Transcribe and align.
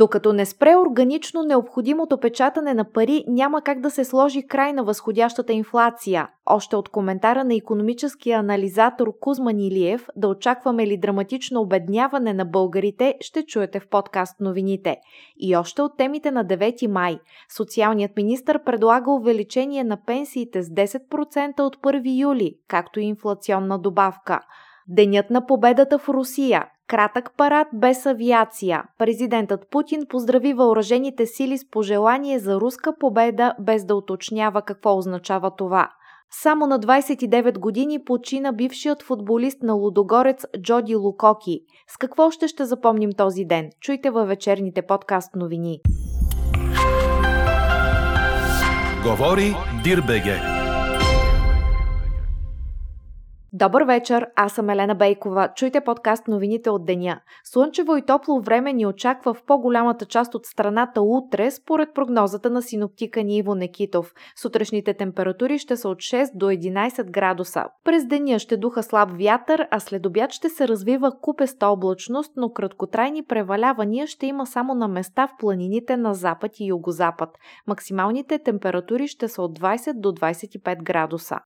Докато 0.00 0.32
не 0.32 0.46
спре 0.46 0.76
органично 0.76 1.42
необходимото 1.42 2.18
печатане 2.18 2.74
на 2.74 2.84
пари, 2.84 3.24
няма 3.28 3.62
как 3.62 3.80
да 3.80 3.90
се 3.90 4.04
сложи 4.04 4.46
край 4.46 4.72
на 4.72 4.84
възходящата 4.84 5.52
инфлация. 5.52 6.28
Още 6.46 6.76
от 6.76 6.88
коментара 6.88 7.44
на 7.44 7.54
економическия 7.54 8.38
анализатор 8.38 9.12
Кузман 9.20 9.58
Илиев 9.58 10.06
да 10.16 10.28
очакваме 10.28 10.86
ли 10.86 10.96
драматично 10.96 11.60
обедняване 11.60 12.34
на 12.34 12.44
българите, 12.44 13.14
ще 13.20 13.46
чуете 13.46 13.80
в 13.80 13.88
подкаст 13.88 14.40
новините. 14.40 14.96
И 15.38 15.56
още 15.56 15.82
от 15.82 15.96
темите 15.96 16.30
на 16.30 16.44
9 16.44 16.86
май. 16.86 17.18
Социалният 17.56 18.16
министр 18.16 18.58
предлага 18.64 19.10
увеличение 19.10 19.84
на 19.84 20.04
пенсиите 20.06 20.62
с 20.62 20.68
10% 20.68 21.60
от 21.60 21.76
1 21.76 22.20
юли, 22.20 22.54
както 22.68 23.00
и 23.00 23.04
инфлационна 23.04 23.78
добавка. 23.78 24.40
Денят 24.88 25.30
на 25.30 25.46
победата 25.46 25.98
в 25.98 26.08
Русия. 26.08 26.66
Кратък 26.90 27.30
парад 27.36 27.68
без 27.72 28.06
авиация. 28.06 28.84
Президентът 28.98 29.70
Путин 29.70 30.00
поздрави 30.08 30.52
въоръжените 30.52 31.26
сили 31.26 31.58
с 31.58 31.70
пожелание 31.70 32.38
за 32.38 32.60
руска 32.60 32.94
победа, 33.00 33.54
без 33.60 33.84
да 33.84 33.94
уточнява 33.94 34.62
какво 34.62 34.96
означава 34.96 35.50
това. 35.56 35.88
Само 36.30 36.66
на 36.66 36.80
29 36.80 37.58
години 37.58 38.04
почина 38.04 38.52
бившият 38.52 39.02
футболист 39.02 39.62
на 39.62 39.72
Лудогорец 39.72 40.46
Джоди 40.62 40.96
Лукоки. 40.96 41.60
С 41.88 41.96
какво 41.96 42.26
още 42.26 42.48
ще 42.48 42.64
запомним 42.64 43.10
този 43.12 43.44
ден? 43.44 43.70
Чуйте 43.80 44.10
във 44.10 44.28
вечерните 44.28 44.82
подкаст 44.82 45.36
новини. 45.36 45.80
Говори 49.04 49.54
Дирбеге. 49.84 50.59
Добър 53.52 53.82
вечер, 53.82 54.26
аз 54.36 54.52
съм 54.52 54.70
Елена 54.70 54.94
Бейкова. 54.94 55.48
Чуйте 55.54 55.80
подкаст 55.80 56.28
новините 56.28 56.70
от 56.70 56.84
деня. 56.84 57.20
Слънчево 57.44 57.96
и 57.96 58.02
топло 58.02 58.40
време 58.40 58.72
ни 58.72 58.86
очаква 58.86 59.34
в 59.34 59.42
по-голямата 59.46 60.06
част 60.06 60.34
от 60.34 60.46
страната 60.46 61.02
утре, 61.02 61.50
според 61.50 61.94
прогнозата 61.94 62.50
на 62.50 62.62
синоптика 62.62 63.22
Ниво 63.22 63.54
Некитов. 63.54 64.14
Сутрешните 64.36 64.94
температури 64.94 65.58
ще 65.58 65.76
са 65.76 65.88
от 65.88 65.98
6 65.98 66.30
до 66.34 66.46
11 66.46 67.10
градуса. 67.10 67.64
През 67.84 68.06
деня 68.06 68.38
ще 68.38 68.56
духа 68.56 68.82
слаб 68.82 69.10
вятър, 69.20 69.68
а 69.70 69.80
след 69.80 70.06
обяд 70.06 70.32
ще 70.32 70.48
се 70.48 70.68
развива 70.68 71.12
купеста 71.20 71.66
облачност, 71.66 72.32
но 72.36 72.52
краткотрайни 72.52 73.24
превалявания 73.24 74.06
ще 74.06 74.26
има 74.26 74.46
само 74.46 74.74
на 74.74 74.88
места 74.88 75.26
в 75.26 75.36
планините 75.38 75.96
на 75.96 76.14
запад 76.14 76.52
и 76.60 76.66
югозапад. 76.66 77.30
Максималните 77.66 78.38
температури 78.38 79.08
ще 79.08 79.28
са 79.28 79.42
от 79.42 79.58
20 79.58 79.92
до 80.00 80.08
25 80.08 80.82
градуса. 80.82 81.36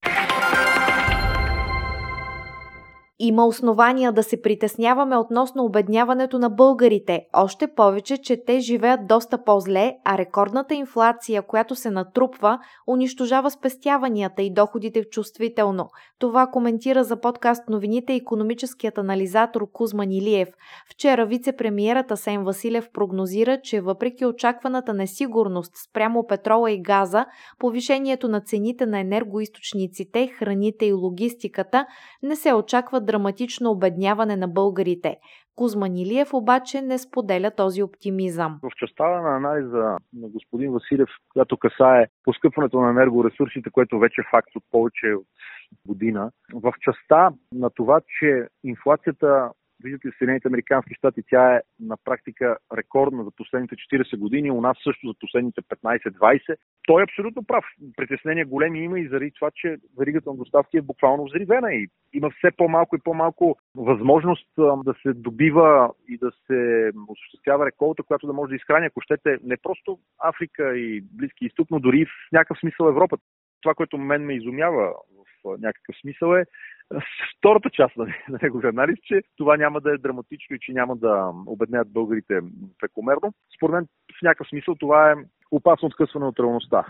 Има 3.18 3.46
основания 3.46 4.12
да 4.12 4.22
се 4.22 4.42
притесняваме 4.42 5.16
относно 5.16 5.64
обедняването 5.64 6.38
на 6.38 6.50
българите, 6.50 7.20
още 7.32 7.66
повече, 7.66 8.18
че 8.18 8.44
те 8.44 8.60
живеят 8.60 9.06
доста 9.06 9.44
по-зле, 9.44 9.96
а 10.04 10.18
рекордната 10.18 10.74
инфлация, 10.74 11.42
която 11.42 11.74
се 11.74 11.90
натрупва, 11.90 12.58
унищожава 12.88 13.50
спестяванията 13.50 14.42
и 14.42 14.54
доходите 14.54 15.04
чувствително. 15.04 15.88
Това 16.18 16.46
коментира 16.46 17.04
за 17.04 17.20
подкаст 17.20 17.68
новините 17.68 18.14
економическият 18.14 18.98
анализатор 18.98 19.70
Кузман 19.72 20.10
Илиев. 20.10 20.48
Вчера 20.90 21.26
вице-премиерът 21.26 22.10
Асен 22.10 22.44
Василев 22.44 22.88
прогнозира, 22.92 23.60
че 23.62 23.80
въпреки 23.80 24.26
очакваната 24.26 24.94
несигурност 24.94 25.72
спрямо 25.88 26.26
петрола 26.26 26.70
и 26.70 26.82
газа, 26.82 27.26
повишението 27.58 28.28
на 28.28 28.40
цените 28.40 28.86
на 28.86 28.98
енергоисточниците, 29.00 30.26
храните 30.26 30.86
и 30.86 30.92
логистиката 30.92 31.86
не 32.22 32.36
се 32.36 32.54
очаква 32.54 33.03
драматично 33.04 33.70
обедняване 33.70 34.36
на 34.36 34.48
българите. 34.48 35.16
Кузман 35.56 35.96
Илиев 35.96 36.34
обаче 36.34 36.80
не 36.82 36.98
споделя 36.98 37.50
този 37.50 37.82
оптимизъм. 37.82 38.58
В 38.62 38.70
частта 38.76 39.20
на 39.20 39.36
анализа 39.36 39.96
на 40.12 40.28
господин 40.28 40.72
Василев, 40.72 41.08
която 41.32 41.56
касае 41.56 42.06
поскъпването 42.24 42.80
на 42.80 42.90
енергоресурсите, 42.90 43.70
което 43.70 43.98
вече 43.98 44.20
е 44.20 44.30
факт 44.30 44.56
от 44.56 44.64
повече 44.70 45.06
от 45.06 45.26
година, 45.86 46.30
в 46.54 46.72
частта 46.80 47.30
на 47.52 47.70
това, 47.70 48.00
че 48.20 48.48
инфлацията 48.64 49.50
Виждате, 49.84 50.10
в 50.10 50.14
Съединените 50.18 50.48
Американски 50.48 50.94
щати 50.94 51.22
тя 51.30 51.56
е 51.56 51.60
на 51.80 51.96
практика 52.04 52.56
рекордна 52.76 53.24
за 53.24 53.30
последните 53.30 53.74
40 53.74 54.18
години, 54.18 54.50
у 54.50 54.60
нас 54.60 54.76
също 54.84 55.08
за 55.08 55.14
последните 55.20 55.62
15-20. 55.62 56.56
Той 56.86 57.02
е 57.02 57.04
абсолютно 57.04 57.44
прав. 57.44 57.64
Притеснения 57.96 58.46
големи 58.46 58.78
има 58.84 59.00
и 59.00 59.08
заради 59.08 59.30
това, 59.30 59.50
че 59.54 59.76
веригата 59.98 60.30
на 60.30 60.36
доставки 60.36 60.76
е 60.76 60.82
буквално 60.82 61.24
взривена 61.24 61.74
и 61.74 61.88
има 62.12 62.30
все 62.30 62.50
по-малко 62.56 62.96
и 62.96 63.04
по-малко 63.04 63.56
възможност 63.74 64.48
да 64.56 64.94
се 65.02 65.12
добива 65.12 65.90
и 66.08 66.18
да 66.18 66.30
се 66.46 66.90
осъществява 67.08 67.66
реколта, 67.66 68.02
която 68.02 68.26
да 68.26 68.32
може 68.32 68.50
да 68.50 68.56
изхрани, 68.56 68.86
ако 68.86 69.00
щете, 69.00 69.38
не 69.44 69.56
просто 69.56 69.98
Африка 70.18 70.76
и 70.76 71.00
Близки 71.00 71.44
изток, 71.44 71.68
но 71.70 71.80
дори 71.80 72.06
в 72.06 72.10
някакъв 72.32 72.58
смисъл 72.58 72.88
Европа. 72.88 73.16
Това, 73.62 73.74
което 73.74 73.98
мен 73.98 74.24
ме 74.24 74.34
изумява 74.34 74.94
в 75.44 75.58
някакъв 75.58 75.96
смисъл 76.00 76.34
е 76.34 76.44
втората 77.38 77.70
част 77.70 77.96
на, 77.96 78.04
на 78.28 78.38
неговия 78.42 78.68
анализ, 78.68 78.98
че 79.02 79.22
това 79.36 79.56
няма 79.56 79.80
да 79.80 79.94
е 79.94 79.98
драматично 79.98 80.56
и 80.56 80.60
че 80.60 80.72
няма 80.72 80.96
да 80.96 81.32
обеднят 81.46 81.92
българите 81.92 82.40
прекомерно. 82.78 83.34
Според 83.56 83.72
мен 83.72 83.86
в 84.18 84.22
някакъв 84.22 84.48
смисъл 84.48 84.74
това 84.74 85.10
е 85.10 85.14
опасно 85.50 85.86
откъсване 85.86 86.26
от 86.26 86.38
реалността. 86.38 86.86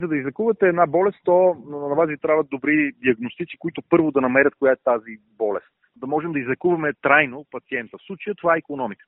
За 0.00 0.08
да 0.08 0.16
излекувате 0.16 0.68
една 0.68 0.86
болест, 0.86 1.18
то 1.24 1.56
на 1.66 1.94
вас 1.94 2.08
ви 2.08 2.18
трябват 2.18 2.48
добри 2.50 2.92
диагностици, 2.92 3.58
които 3.58 3.82
първо 3.88 4.10
да 4.10 4.20
намерят 4.20 4.54
коя 4.54 4.72
е 4.72 4.84
тази 4.84 5.16
болест. 5.38 5.66
Да 5.96 6.06
можем 6.06 6.32
да 6.32 6.38
излекуваме 6.38 6.92
трайно 7.02 7.46
пациента. 7.50 7.98
В 7.98 8.06
случая 8.06 8.34
това 8.34 8.54
е 8.54 8.58
економика. 8.58 9.04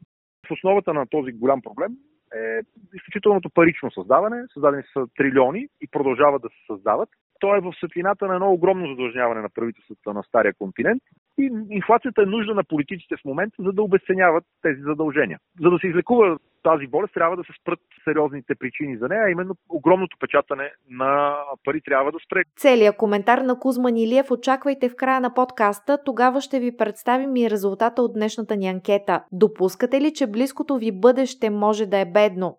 В 0.48 0.50
основата 0.50 0.94
на 0.94 1.06
този 1.06 1.32
голям 1.32 1.62
проблем 1.62 1.92
е 2.34 2.60
изключителното 2.94 3.50
парично 3.50 3.90
създаване. 3.90 4.44
Създадени 4.54 4.82
са 4.92 5.06
трилиони 5.16 5.68
и 5.80 5.88
продължават 5.90 6.42
да 6.42 6.48
се 6.48 6.66
създават. 6.66 7.08
То 7.40 7.56
е 7.56 7.60
в 7.60 7.72
светлината 7.78 8.26
на 8.26 8.34
едно 8.34 8.52
огромно 8.52 8.88
задължняване 8.88 9.40
на 9.40 9.48
правителствата 9.48 10.12
на 10.12 10.22
Стария 10.22 10.54
континент 10.58 11.02
и 11.38 11.50
инфлацията 11.70 12.22
е 12.22 12.26
нужда 12.26 12.54
на 12.54 12.64
политиците 12.64 13.16
в 13.16 13.24
момента, 13.24 13.56
за 13.58 13.72
да 13.72 13.82
обесценяват 13.82 14.44
тези 14.62 14.80
задължения. 14.80 15.38
За 15.60 15.70
да 15.70 15.78
се 15.78 15.86
излекува 15.86 16.38
тази 16.62 16.86
болест, 16.86 17.14
трябва 17.14 17.36
да 17.36 17.44
се 17.44 17.52
спрат 17.60 17.78
сериозните 18.04 18.54
причини 18.54 18.96
за 18.96 19.08
нея, 19.08 19.22
а 19.26 19.30
именно 19.30 19.54
огромното 19.68 20.16
печатане 20.20 20.72
на 20.90 21.36
пари 21.64 21.80
трябва 21.80 22.12
да 22.12 22.18
спре. 22.26 22.42
Целият 22.56 22.96
коментар 22.96 23.38
на 23.38 23.58
Кузман 23.58 23.96
Илиев 23.96 24.30
очаквайте 24.30 24.88
в 24.88 24.96
края 24.96 25.20
на 25.20 25.34
подкаста. 25.34 25.98
Тогава 26.04 26.40
ще 26.40 26.60
ви 26.60 26.76
представим 26.76 27.36
и 27.36 27.50
резултата 27.50 28.02
от 28.02 28.14
днешната 28.14 28.56
ни 28.56 28.68
анкета. 28.68 29.24
Допускате 29.32 30.00
ли, 30.00 30.12
че 30.12 30.26
близкото 30.26 30.76
ви 30.76 30.92
бъдеще 30.92 31.50
може 31.50 31.86
да 31.86 31.98
е 31.98 32.04
бедно? 32.04 32.58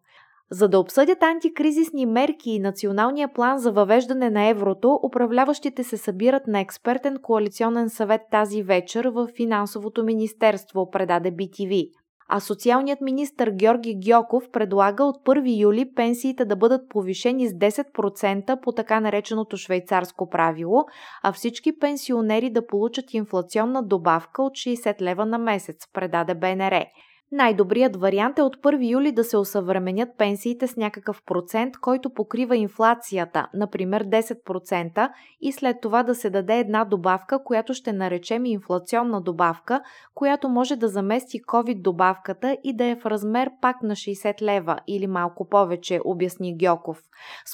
За 0.52 0.68
да 0.68 0.80
обсъдят 0.80 1.24
антикризисни 1.24 2.06
мерки 2.06 2.52
и 2.52 2.60
националния 2.60 3.34
план 3.34 3.58
за 3.58 3.72
въвеждане 3.72 4.30
на 4.30 4.48
еврото, 4.48 5.00
управляващите 5.04 5.84
се 5.84 5.98
събират 5.98 6.48
на 6.48 6.60
експертен 6.60 7.18
коалиционен 7.22 7.90
съвет 7.90 8.22
тази 8.32 8.64
вечер 8.64 9.06
в 9.06 9.28
Финансовото 9.36 10.04
министерство, 10.04 10.90
предаде 10.92 11.32
BTV. 11.32 11.90
А 12.30 12.40
социалният 12.40 13.02
министр 13.02 13.52
Георги 13.52 14.00
Гьоков 14.08 14.52
предлага 14.52 15.04
от 15.04 15.16
1 15.26 15.60
юли 15.60 15.94
пенсиите 15.96 16.46
да 16.46 16.56
бъдат 16.56 16.90
повишени 16.90 17.48
с 17.48 17.52
10% 17.52 18.62
по 18.62 18.72
така 18.72 19.00
нареченото 19.00 19.58
швейцарско 19.58 20.30
правило, 20.30 20.86
а 21.24 21.32
всички 21.32 21.80
пенсионери 21.80 22.50
да 22.50 22.66
получат 22.66 23.14
инфлационна 23.14 23.84
добавка 23.84 24.44
от 24.44 24.54
60 24.54 25.02
лева 25.02 25.26
на 25.26 25.38
месец, 25.38 25.78
предаде 25.94 26.36
БНР. 26.36 26.86
Най-добрият 27.32 27.96
вариант 27.96 28.40
е 28.40 28.42
от 28.42 28.58
1 28.58 28.92
юли 28.92 29.12
да 29.12 29.24
се 29.24 29.38
осъвременят 29.38 30.10
пенсиите 30.18 30.68
с 30.68 30.76
някакъв 30.76 31.24
процент, 31.26 31.78
който 31.78 32.10
покрива 32.10 32.58
инфлацията, 32.58 33.48
например 33.54 34.04
10%, 34.04 35.10
и 35.42 35.52
след 35.52 35.78
това 35.82 36.04
да 36.04 36.16
се 36.16 36.30
даде 36.30 36.60
една 36.60 36.86
добавка, 36.86 37.44
която 37.44 37.74
ще 37.74 37.94
наречем 37.94 38.46
инфлационна 38.46 39.22
добавка, 39.22 39.82
която 40.16 40.50
може 40.50 40.76
да 40.76 40.88
замести 40.88 41.42
COVID 41.42 41.82
добавката 41.82 42.58
и 42.64 42.76
да 42.76 42.86
е 42.86 42.96
в 42.96 43.06
размер 43.06 43.50
пак 43.62 43.84
на 43.84 43.96
60 43.96 44.42
лева 44.42 44.80
или 44.88 45.08
малко 45.08 45.50
повече, 45.50 46.00
обясни 46.06 46.58
Гьоков. 46.58 47.02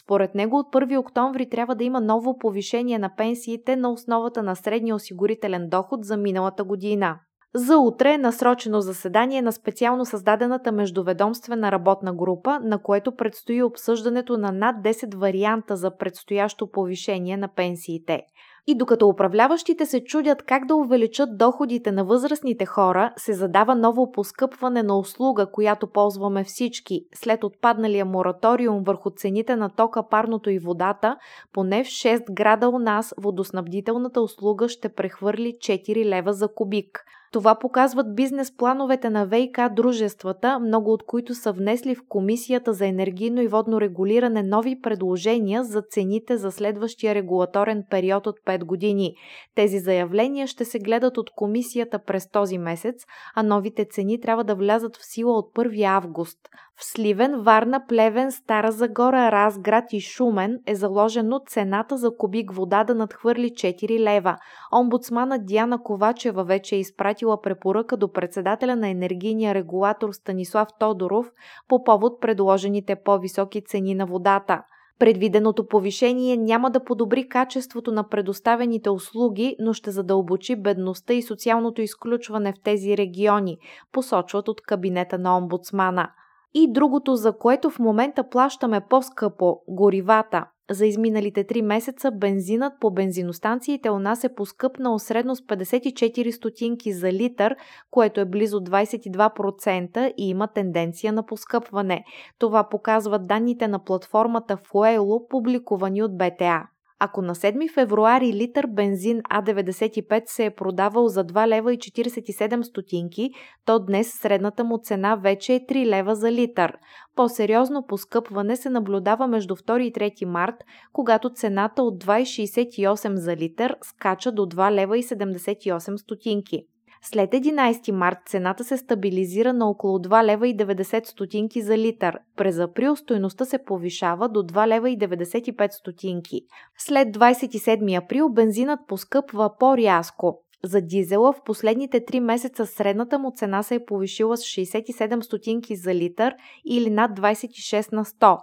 Според 0.03 0.35
него 0.35 0.57
от 0.57 0.73
1 0.73 0.99
октомври 0.99 1.49
трябва 1.49 1.75
да 1.75 1.83
има 1.83 2.01
ново 2.01 2.37
повишение 2.37 2.99
на 2.99 3.15
пенсиите 3.15 3.75
на 3.75 3.91
основата 3.91 4.43
на 4.43 4.55
средния 4.55 4.95
осигурителен 4.95 5.69
доход 5.69 6.05
за 6.05 6.17
миналата 6.17 6.63
година. 6.63 7.19
За 7.55 7.77
утре 7.77 8.13
е 8.13 8.17
насрочено 8.17 8.81
заседание 8.81 9.41
на 9.41 9.51
специално 9.51 10.05
създадената 10.05 10.71
междуведомствена 10.71 11.71
работна 11.71 12.13
група, 12.13 12.59
на 12.63 12.77
което 12.77 13.15
предстои 13.15 13.63
обсъждането 13.63 14.37
на 14.37 14.51
над 14.51 14.75
10 14.75 15.15
варианта 15.15 15.75
за 15.75 15.97
предстоящо 15.97 16.71
повишение 16.71 17.37
на 17.37 17.47
пенсиите. 17.47 18.21
И 18.67 18.77
докато 18.77 19.07
управляващите 19.07 19.85
се 19.85 20.03
чудят 20.03 20.43
как 20.43 20.65
да 20.65 20.75
увеличат 20.75 21.37
доходите 21.37 21.91
на 21.91 22.05
възрастните 22.05 22.65
хора, 22.65 23.13
се 23.17 23.33
задава 23.33 23.75
ново 23.75 24.11
поскъпване 24.11 24.83
на 24.83 24.99
услуга, 24.99 25.51
която 25.51 25.87
ползваме 25.87 26.43
всички. 26.43 27.05
След 27.15 27.43
отпадналия 27.43 28.05
мораториум 28.05 28.83
върху 28.83 29.09
цените 29.09 29.55
на 29.55 29.69
тока, 29.69 30.09
парното 30.09 30.49
и 30.49 30.59
водата, 30.59 31.17
поне 31.53 31.83
в 31.83 31.87
6 31.87 32.33
града 32.33 32.69
у 32.69 32.79
нас 32.79 33.13
водоснабдителната 33.17 34.21
услуга 34.21 34.69
ще 34.69 34.89
прехвърли 34.89 35.57
4 35.59 36.05
лева 36.05 36.33
за 36.33 36.47
кубик. 36.47 37.03
Това 37.33 37.55
показват 37.55 38.15
бизнес 38.15 38.55
плановете 38.57 39.09
на 39.09 39.25
ВИК 39.25 39.57
дружествата, 39.71 40.59
много 40.59 40.93
от 40.93 41.03
които 41.03 41.35
са 41.35 41.51
внесли 41.51 41.95
в 41.95 42.03
Комисията 42.09 42.73
за 42.73 42.85
енергийно 42.85 43.41
и 43.41 43.47
водно 43.47 43.81
регулиране 43.81 44.43
нови 44.43 44.81
предложения 44.81 45.63
за 45.63 45.81
цените 45.81 46.37
за 46.37 46.51
следващия 46.51 47.15
регулаторен 47.15 47.83
период 47.89 48.27
от 48.27 48.35
5 48.45 48.63
години. 48.63 49.13
Тези 49.55 49.79
заявления 49.79 50.47
ще 50.47 50.65
се 50.65 50.79
гледат 50.79 51.17
от 51.17 51.29
Комисията 51.35 51.99
през 51.99 52.29
този 52.31 52.57
месец, 52.57 52.95
а 53.35 53.43
новите 53.43 53.85
цени 53.85 54.21
трябва 54.21 54.43
да 54.43 54.55
влязат 54.55 54.97
в 54.97 55.05
сила 55.05 55.37
от 55.37 55.53
1 55.55 55.83
август. 55.83 56.39
В 56.79 56.85
Сливен, 56.85 57.41
Варна, 57.41 57.85
Плевен, 57.87 58.31
Стара 58.31 58.71
Загора, 58.71 59.31
Разград 59.31 59.83
и 59.91 60.01
Шумен 60.01 60.59
е 60.67 60.75
заложено 60.75 61.39
цената 61.47 61.97
за 61.97 62.11
кубик 62.17 62.53
вода 62.53 62.83
да 62.83 62.95
надхвърли 62.95 63.49
4 63.49 63.99
лева. 63.99 64.37
Омбудсмана 64.75 65.39
Диана 65.39 65.83
Ковачева 65.83 66.43
вече 66.43 66.75
е 66.75 66.79
изпратила 66.79 67.41
препоръка 67.41 67.95
до 67.95 68.11
председателя 68.11 68.75
на 68.75 68.89
енергийния 68.89 69.53
регулатор 69.53 70.11
Станислав 70.11 70.67
Тодоров 70.79 71.31
по 71.67 71.83
повод 71.83 72.21
предложените 72.21 72.95
по-високи 72.95 73.61
цени 73.65 73.95
на 73.95 74.05
водата. 74.05 74.61
Предвиденото 74.99 75.67
повишение 75.67 76.37
няма 76.37 76.71
да 76.71 76.83
подобри 76.83 77.29
качеството 77.29 77.91
на 77.91 78.09
предоставените 78.09 78.89
услуги, 78.89 79.55
но 79.59 79.73
ще 79.73 79.91
задълбочи 79.91 80.55
бедността 80.55 81.13
и 81.13 81.21
социалното 81.21 81.81
изключване 81.81 82.53
в 82.53 82.61
тези 82.63 82.97
региони, 82.97 83.57
посочват 83.91 84.47
от 84.47 84.61
кабинета 84.61 85.17
на 85.17 85.37
омбудсмана. 85.37 86.09
И 86.53 86.71
другото, 86.71 87.15
за 87.15 87.37
което 87.37 87.69
в 87.69 87.79
момента 87.79 88.29
плащаме 88.29 88.81
по-скъпо– 88.89 89.59
горивата. 89.67 90.45
За 90.71 90.85
изминалите 90.85 91.43
3 91.43 91.61
месеца 91.61 92.11
бензинът 92.11 92.73
по 92.79 92.91
бензиностанциите 92.91 93.89
у 93.89 93.99
нас 93.99 94.23
е 94.23 94.35
поскъпнал 94.35 94.99
средно 94.99 95.35
с 95.35 95.41
54 95.41 96.31
стотинки 96.31 96.93
за 96.93 97.11
литър, 97.11 97.55
което 97.91 98.21
е 98.21 98.25
близо 98.25 98.59
22% 98.59 100.13
и 100.17 100.29
има 100.29 100.47
тенденция 100.47 101.13
на 101.13 101.25
поскъпване. 101.25 102.03
Това 102.39 102.69
показват 102.69 103.27
данните 103.27 103.67
на 103.67 103.83
платформата 103.83 104.57
Fuelo, 104.57 105.27
публикувани 105.29 106.03
от 106.03 106.17
БТА. 106.17 106.63
Ако 107.05 107.21
на 107.21 107.35
7 107.35 107.73
февруари 107.73 108.33
литър 108.33 108.67
бензин 108.67 109.21
А95 109.21 110.23
се 110.25 110.45
е 110.45 110.55
продавал 110.55 111.07
за 111.07 111.25
2 111.25 111.47
лева 111.47 111.73
и 111.73 111.77
47 111.77 112.61
стотинки, 112.61 113.31
то 113.65 113.79
днес 113.79 114.13
средната 114.13 114.63
му 114.63 114.77
цена 114.83 115.15
вече 115.15 115.53
е 115.53 115.59
3 115.59 115.85
лева 115.85 116.15
за 116.15 116.31
литър. 116.31 116.77
По-сериозно 117.15 117.85
поскъпване 117.87 118.55
се 118.55 118.69
наблюдава 118.69 119.27
между 119.27 119.55
2 119.55 119.79
и 119.79 119.93
3 119.93 120.25
март, 120.25 120.55
когато 120.93 121.29
цената 121.29 121.83
от 121.83 122.03
2,68 122.03 123.15
за 123.15 123.35
литър 123.35 123.75
скача 123.81 124.31
до 124.31 124.41
2 124.41 124.71
лева 124.71 124.97
и 124.97 125.03
78 125.03 125.95
стотинки. 125.95 126.63
След 127.05 127.31
11 127.31 127.91
март 127.91 128.17
цената 128.25 128.63
се 128.63 128.77
стабилизира 128.77 129.53
на 129.53 129.69
около 129.69 129.99
2 129.99 130.23
лева 130.23 130.47
и 130.47 130.57
90 130.57 131.05
стотинки 131.05 131.61
за 131.61 131.77
литър. 131.77 132.19
През 132.35 132.59
април 132.59 132.95
стоеността 132.95 133.45
се 133.45 133.63
повишава 133.63 134.29
до 134.29 134.39
2 134.39 134.67
лева 134.67 134.89
и 134.89 134.97
95 134.97 135.71
стотинки. 135.71 136.41
След 136.77 137.07
27 137.07 138.03
април 138.03 138.29
бензинът 138.29 138.79
поскъпва 138.87 139.51
по-рязко. 139.59 140.39
За 140.63 140.81
дизела 140.81 141.33
в 141.33 141.43
последните 141.45 142.05
3 142.05 142.19
месеца 142.19 142.65
средната 142.65 143.19
му 143.19 143.31
цена 143.35 143.63
се 143.63 143.75
е 143.75 143.85
повишила 143.85 144.37
с 144.37 144.41
67 144.41 145.21
стотинки 145.21 145.75
за 145.75 145.95
литър 145.95 146.35
или 146.65 146.89
над 146.89 147.19
26 147.19 147.93
на 147.93 148.05
100. 148.05 148.37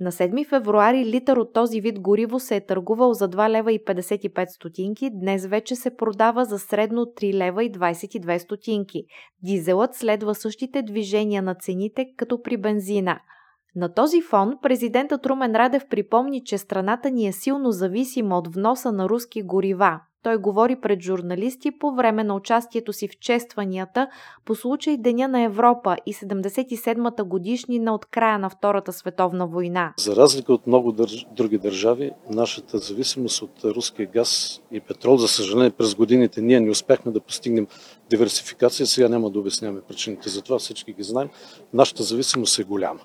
На 0.00 0.12
7 0.12 0.48
февруари 0.48 1.04
литър 1.04 1.36
от 1.36 1.52
този 1.52 1.80
вид 1.80 2.00
гориво 2.00 2.40
се 2.40 2.56
е 2.56 2.66
търгувал 2.66 3.12
за 3.12 3.28
2 3.28 3.50
лева 3.50 3.72
и 3.72 3.84
55 3.84 4.46
стотинки, 4.46 5.10
днес 5.12 5.46
вече 5.46 5.76
се 5.76 5.96
продава 5.96 6.44
за 6.44 6.58
средно 6.58 7.00
3 7.00 7.34
лева 7.34 7.64
и 7.64 7.72
22 7.72 8.38
стотинки. 8.38 9.04
Дизелът 9.42 9.94
следва 9.94 10.34
същите 10.34 10.82
движения 10.82 11.42
на 11.42 11.54
цените 11.54 12.06
като 12.16 12.42
при 12.42 12.56
бензина. 12.56 13.20
На 13.76 13.94
този 13.94 14.22
фон 14.22 14.54
президентът 14.62 15.26
Румен 15.26 15.56
Радев 15.56 15.88
припомни, 15.90 16.44
че 16.44 16.58
страната 16.58 17.10
ни 17.10 17.26
е 17.26 17.32
силно 17.32 17.70
зависима 17.70 18.38
от 18.38 18.54
вноса 18.54 18.92
на 18.92 19.08
руски 19.08 19.42
горива. 19.42 20.00
Той 20.26 20.36
говори 20.36 20.76
пред 20.80 21.02
журналисти 21.02 21.70
по 21.70 21.90
време 21.90 22.24
на 22.24 22.34
участието 22.34 22.92
си 22.92 23.08
в 23.08 23.18
честванията 23.18 24.08
по 24.44 24.54
случай 24.54 24.96
Деня 24.96 25.28
на 25.28 25.42
Европа 25.42 25.96
и 26.06 26.14
77-та 26.14 27.24
годишнина 27.24 27.94
от 27.94 28.06
края 28.06 28.38
на 28.38 28.50
Втората 28.50 28.92
световна 28.92 29.46
война. 29.46 29.94
За 29.98 30.16
разлика 30.16 30.52
от 30.52 30.66
много 30.66 30.92
държ... 30.92 31.26
други 31.36 31.58
държави, 31.58 32.10
нашата 32.30 32.78
зависимост 32.78 33.42
от 33.42 33.64
руския 33.64 34.06
газ 34.06 34.60
и 34.72 34.80
петрол, 34.80 35.16
за 35.16 35.28
съжаление 35.28 35.70
през 35.70 35.94
годините 35.94 36.40
ние 36.40 36.60
не 36.60 36.70
успяхме 36.70 37.12
да 37.12 37.20
постигнем 37.20 37.66
диверсификация. 38.10 38.86
Сега 38.86 39.08
няма 39.08 39.30
да 39.30 39.38
обясняваме 39.38 39.80
причините 39.88 40.28
за 40.28 40.42
това, 40.42 40.58
всички 40.58 40.92
ги 40.92 41.02
знаем. 41.02 41.28
Нашата 41.74 42.02
зависимост 42.02 42.58
е 42.58 42.64
голяма. 42.64 43.00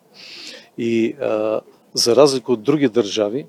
И 0.77 1.15
а, 1.21 1.61
за 1.93 2.15
разлика 2.15 2.51
от 2.51 2.63
други 2.63 2.89
държави, 2.89 3.47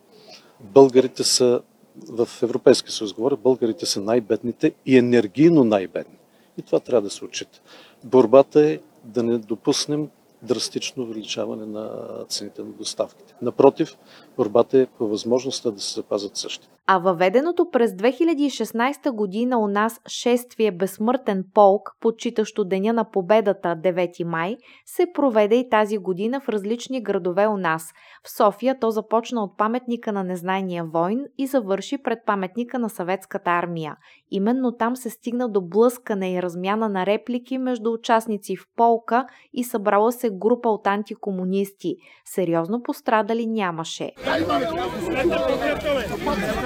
българите 0.60 1.25
са 1.25 1.60
в 1.96 2.28
Европейския 2.42 2.92
съюз 2.92 3.12
говоря, 3.12 3.36
българите 3.36 3.86
са 3.86 4.00
най-бедните 4.00 4.72
и 4.86 4.98
енергийно 4.98 5.64
най-бедни. 5.64 6.16
И 6.58 6.62
това 6.62 6.80
трябва 6.80 7.02
да 7.02 7.10
се 7.10 7.24
отчита. 7.24 7.60
Борбата 8.04 8.66
е 8.66 8.78
да 9.04 9.22
не 9.22 9.38
допуснем 9.38 10.08
драстично 10.42 11.02
увеличаване 11.02 11.66
на 11.66 12.08
цените 12.28 12.62
на 12.62 12.68
доставките. 12.68 13.34
Напротив, 13.42 13.96
борбата 14.36 14.78
е 14.78 14.86
по 14.86 15.08
възможността 15.08 15.70
да 15.70 15.80
се 15.80 15.94
запазят 15.94 16.36
същите. 16.36 16.68
А 16.87 16.99
въведеното 16.99 17.70
през 17.73 17.93
2016 17.93 19.11
година 19.11 19.58
у 19.58 19.67
нас 19.67 20.00
шествие 20.08 20.70
Безсмъртен 20.70 21.44
полк, 21.55 21.90
почитащо 22.00 22.64
Деня 22.64 22.93
на 22.93 23.11
победата 23.11 23.69
9 23.69 24.25
май, 24.25 24.56
се 24.87 25.06
проведе 25.14 25.56
и 25.56 25.69
тази 25.69 25.99
година 25.99 26.40
в 26.40 26.49
различни 26.49 27.02
градове 27.02 27.46
у 27.46 27.56
нас. 27.56 27.93
В 28.25 28.31
София 28.37 28.79
то 28.81 28.90
започна 28.90 29.43
от 29.43 29.58
паметника 29.58 30.12
на 30.12 30.25
незнайния 30.25 30.84
войн 30.84 31.20
и 31.38 31.46
завърши 31.46 31.99
пред 31.99 32.19
паметника 32.26 32.79
на 32.79 32.90
съветската 32.90 33.50
армия. 33.50 33.96
Именно 34.31 34.76
там 34.76 34.96
се 34.96 35.11
стигна 35.11 35.49
до 35.49 35.61
блъскане 35.61 36.32
и 36.32 36.43
размяна 36.43 36.88
на 36.88 37.06
реплики 37.06 37.58
между 37.58 37.93
участници 37.93 38.56
в 38.56 38.64
полка 38.76 39.26
и 39.52 39.64
събрала 39.64 40.12
се 40.12 40.31
група 40.31 40.69
от 40.69 40.87
антикомунисти. 40.87 41.96
Сериозно 42.25 42.83
пострадали 42.83 43.47
нямаше. 43.47 44.12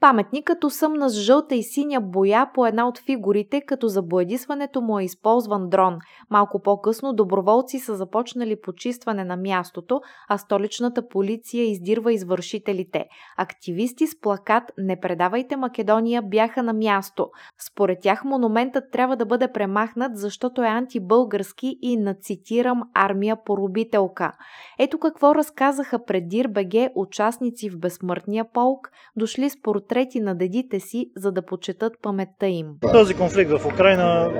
Паметникът 0.00 0.64
усъмна 0.64 1.10
с 1.10 1.20
жълта 1.20 1.54
и 1.54 1.62
синя 1.62 2.00
боя 2.00 2.50
по 2.54 2.66
една 2.66 2.88
от 2.88 2.98
фигурите, 2.98 3.60
като 3.60 3.88
за 3.88 4.02
боядисването 4.02 4.80
му 4.80 4.98
е 4.98 5.04
използван 5.04 5.68
дрон. 5.68 5.98
Малко 6.30 6.62
по-късно 6.62 7.12
доброволци 7.12 7.78
са 7.78 7.96
започнали 7.96 8.60
почистване 8.60 9.24
на 9.24 9.36
мястото, 9.36 10.00
а 10.28 10.38
столичната 10.38 11.08
полиция 11.08 11.64
издирва 11.64 12.12
извършителите. 12.12 13.04
Активисти 13.36 14.06
с 14.06 14.20
плакат 14.20 14.72
«Не 14.78 15.00
предавайте 15.00 15.56
Македония» 15.56 16.22
бяха 16.22 16.62
на 16.62 16.72
място. 16.72 17.26
Според 17.70 17.98
тях 18.00 18.24
монументът 18.24 18.84
трябва 18.92 19.16
да 19.16 19.26
бъде 19.26 19.52
премахнат, 19.52 20.16
защото 20.16 20.62
е 20.62 20.66
антибългарски 20.66 21.78
и 21.82 21.96
нацитирам 21.96 22.82
армия 22.94 23.36
поробителка. 23.44 24.32
Ето 24.78 24.98
какво 24.98 25.34
разказаха 25.34 26.04
пред 26.04 26.28
Дирбеге 26.28 26.90
участници 26.94 27.70
в 27.70 27.78
Безсмъртния 27.78 28.44
полк, 28.52 28.90
дошли 29.16 29.50
с 29.50 29.60
портрети 29.88 30.20
на 30.20 30.34
дедите 30.34 30.80
си, 30.80 31.06
за 31.16 31.32
да 31.32 31.42
почетат 31.42 31.92
паметта 32.02 32.46
им. 32.46 32.66
Този 32.92 33.14
конфликт 33.14 33.50
в 33.50 33.66
Украина 33.66 34.30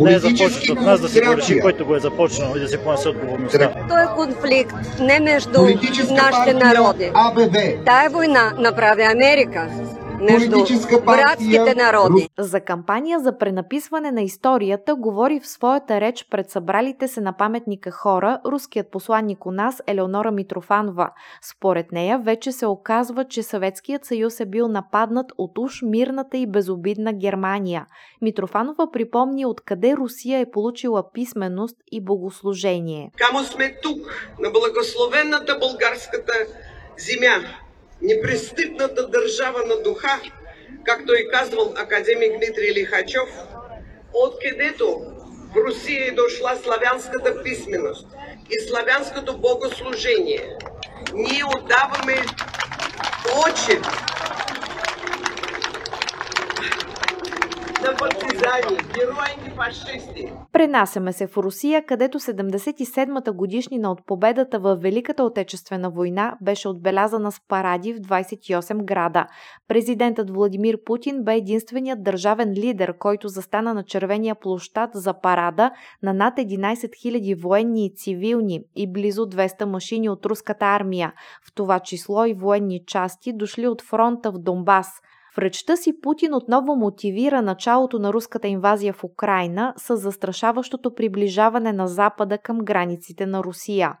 не 0.00 0.14
е 0.14 0.18
започнат 0.18 0.68
от 0.68 0.80
нас 0.80 1.00
да 1.00 1.08
се 1.08 1.20
го 1.20 1.36
реши, 1.36 1.60
който 1.60 1.86
го 1.86 1.94
е 1.94 2.00
започнал 2.00 2.56
и 2.56 2.60
да 2.60 2.68
се 2.68 2.78
понесе 2.78 3.08
отговорността. 3.08 3.86
Той 3.88 4.02
е 4.02 4.06
конфликт 4.16 4.74
не 5.00 5.20
между 5.20 5.60
нашите 6.10 6.54
народи. 6.54 7.10
Тая 7.84 8.10
война 8.10 8.52
направи 8.58 9.02
Америка. 9.02 9.68
Между 10.24 10.56
братските 11.04 11.74
народи. 11.74 12.28
За 12.38 12.60
кампания 12.60 13.20
за 13.20 13.38
пренаписване 13.38 14.12
на 14.12 14.22
историята 14.22 14.94
говори 14.94 15.40
в 15.40 15.46
своята 15.46 16.00
реч 16.00 16.26
пред 16.30 16.50
събралите 16.50 17.08
се 17.08 17.20
на 17.20 17.32
паметника 17.32 17.90
хора 17.90 18.40
руският 18.46 18.90
посланник 18.90 19.46
у 19.46 19.50
нас 19.50 19.82
Елеонора 19.86 20.30
Митрофанова. 20.30 21.10
Според 21.42 21.92
нея 21.92 22.18
вече 22.18 22.52
се 22.52 22.66
оказва, 22.66 23.24
че 23.24 23.42
Съветският 23.42 24.04
съюз 24.04 24.40
е 24.40 24.46
бил 24.46 24.68
нападнат 24.68 25.26
от 25.38 25.58
уж 25.58 25.82
мирната 25.82 26.36
и 26.36 26.46
безобидна 26.46 27.12
Германия. 27.12 27.86
Митрофанова 28.22 28.90
припомни 28.90 29.46
откъде 29.46 29.94
Русия 29.96 30.40
е 30.40 30.50
получила 30.50 31.12
писменост 31.12 31.76
и 31.92 32.04
богослужение. 32.04 33.10
Камо 33.16 33.44
сме 33.44 33.78
тук, 33.82 33.98
на 34.38 34.50
благословената 34.50 35.58
българската 35.60 36.32
земя, 36.98 37.63
непрестъпната 38.04 39.08
държава 39.08 39.62
на 39.66 39.82
духа, 39.82 40.20
както 40.84 41.12
е 41.12 41.28
казвал 41.32 41.74
академик 41.76 42.36
Дмитрий 42.36 42.72
Лихачев, 42.74 43.28
откъдето 44.14 45.02
в 45.52 45.56
Русия 45.56 46.06
е 46.06 46.10
дошла 46.10 46.56
славянската 46.62 47.42
писменост 47.42 48.06
и 48.50 48.68
славянското 48.68 49.38
богослужение. 49.38 50.56
Ние 51.14 51.44
отдаваме 51.56 52.16
почет 53.22 53.86
на 57.84 57.96
партизани, 57.96 58.76
герои 58.94 59.46
и 59.46 59.50
фашисти. 59.50 60.32
Пренасяме 60.52 61.12
се 61.12 61.26
в 61.26 61.36
Русия, 61.36 61.86
където 61.86 62.20
77-та 62.20 63.32
годишнина 63.32 63.90
от 63.90 64.06
победата 64.06 64.58
в 64.58 64.76
Великата 64.76 65.24
отечествена 65.24 65.90
война 65.90 66.36
беше 66.42 66.68
отбелязана 66.68 67.32
с 67.32 67.40
паради 67.48 67.92
в 67.92 67.96
28 67.96 68.84
града. 68.84 69.26
Президентът 69.68 70.30
Владимир 70.30 70.78
Путин 70.84 71.24
бе 71.24 71.34
единственият 71.34 72.02
държавен 72.02 72.52
лидер, 72.52 72.98
който 72.98 73.28
застана 73.28 73.74
на 73.74 73.84
червения 73.84 74.34
площад 74.34 74.90
за 74.94 75.20
парада 75.20 75.70
на 76.02 76.14
над 76.14 76.36
11 76.36 76.74
000 76.74 77.42
военни 77.42 77.86
и 77.86 77.94
цивилни 77.96 78.60
и 78.76 78.92
близо 78.92 79.22
200 79.22 79.64
машини 79.64 80.08
от 80.08 80.26
руската 80.26 80.66
армия, 80.66 81.12
в 81.48 81.54
това 81.54 81.80
число 81.80 82.24
и 82.24 82.34
военни 82.34 82.80
части, 82.86 83.32
дошли 83.32 83.68
от 83.68 83.82
фронта 83.82 84.30
в 84.30 84.38
Донбас– 84.38 84.88
в 85.34 85.38
речта 85.38 85.76
си 85.76 86.00
Путин 86.00 86.34
отново 86.34 86.76
мотивира 86.76 87.42
началото 87.42 87.98
на 87.98 88.12
руската 88.12 88.48
инвазия 88.48 88.92
в 88.92 89.04
Украина 89.04 89.74
с 89.76 89.96
застрашаващото 89.96 90.94
приближаване 90.94 91.72
на 91.72 91.88
Запада 91.88 92.38
към 92.38 92.58
границите 92.58 93.26
на 93.26 93.44
Русия. 93.44 93.92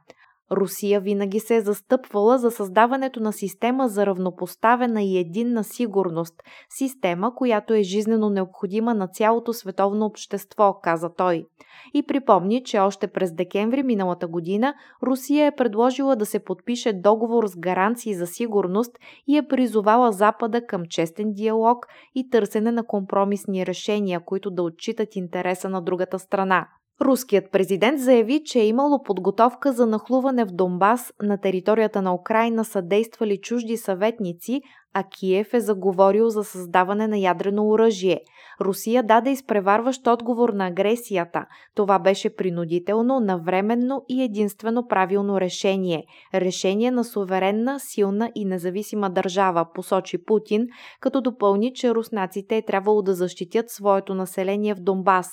Русия 0.52 1.00
винаги 1.00 1.40
се 1.40 1.56
е 1.56 1.60
застъпвала 1.60 2.38
за 2.38 2.50
създаването 2.50 3.20
на 3.20 3.32
система 3.32 3.88
за 3.88 4.06
равнопоставена 4.06 5.02
и 5.02 5.18
единна 5.18 5.64
сигурност, 5.64 6.34
система, 6.68 7.34
която 7.34 7.74
е 7.74 7.82
жизнено 7.82 8.30
необходима 8.30 8.94
на 8.94 9.08
цялото 9.08 9.52
световно 9.52 10.06
общество, 10.06 10.74
каза 10.82 11.14
той. 11.14 11.46
И 11.94 12.06
припомни, 12.06 12.64
че 12.64 12.78
още 12.78 13.06
през 13.06 13.34
декември 13.34 13.82
миналата 13.82 14.26
година 14.28 14.74
Русия 15.02 15.46
е 15.46 15.56
предложила 15.56 16.16
да 16.16 16.26
се 16.26 16.44
подпише 16.44 16.92
договор 16.92 17.46
с 17.46 17.56
гаранции 17.56 18.14
за 18.14 18.26
сигурност 18.26 18.98
и 19.26 19.36
е 19.36 19.48
призовала 19.48 20.12
Запада 20.12 20.66
към 20.66 20.82
честен 20.90 21.32
диалог 21.32 21.86
и 22.14 22.30
търсене 22.30 22.72
на 22.72 22.86
компромисни 22.86 23.66
решения, 23.66 24.20
които 24.24 24.50
да 24.50 24.62
отчитат 24.62 25.16
интереса 25.16 25.68
на 25.68 25.82
другата 25.82 26.18
страна. 26.18 26.68
Руският 27.00 27.50
президент 27.52 28.00
заяви, 28.00 28.42
че 28.44 28.60
е 28.60 28.66
имало 28.66 29.02
подготовка 29.02 29.72
за 29.72 29.86
нахлуване 29.86 30.44
в 30.44 30.52
Донбас 30.52 31.12
на 31.22 31.38
територията 31.38 32.02
на 32.02 32.14
Украина 32.14 32.64
са 32.64 32.82
действали 32.82 33.40
чужди 33.40 33.76
съветници, 33.76 34.62
а 34.94 35.04
Киев 35.04 35.54
е 35.54 35.60
заговорил 35.60 36.28
за 36.28 36.44
създаване 36.44 37.08
на 37.08 37.18
ядрено 37.18 37.66
оръжие. 37.66 38.20
Русия 38.60 39.02
даде 39.02 39.30
изпреварващ 39.30 40.06
отговор 40.06 40.48
на 40.48 40.66
агресията. 40.66 41.46
Това 41.74 41.98
беше 41.98 42.36
принудително, 42.36 43.20
навременно 43.20 44.04
и 44.08 44.22
единствено 44.22 44.86
правилно 44.88 45.40
решение. 45.40 46.04
Решение 46.34 46.90
на 46.90 47.04
суверенна, 47.04 47.80
силна 47.80 48.30
и 48.34 48.44
независима 48.44 49.10
държава, 49.10 49.66
посочи 49.74 50.24
Путин, 50.24 50.66
като 51.00 51.20
допълни, 51.20 51.74
че 51.74 51.94
руснаците 51.94 52.56
е 52.56 52.62
трябвало 52.62 53.02
да 53.02 53.14
защитят 53.14 53.70
своето 53.70 54.14
население 54.14 54.74
в 54.74 54.80
Донбас. 54.80 55.28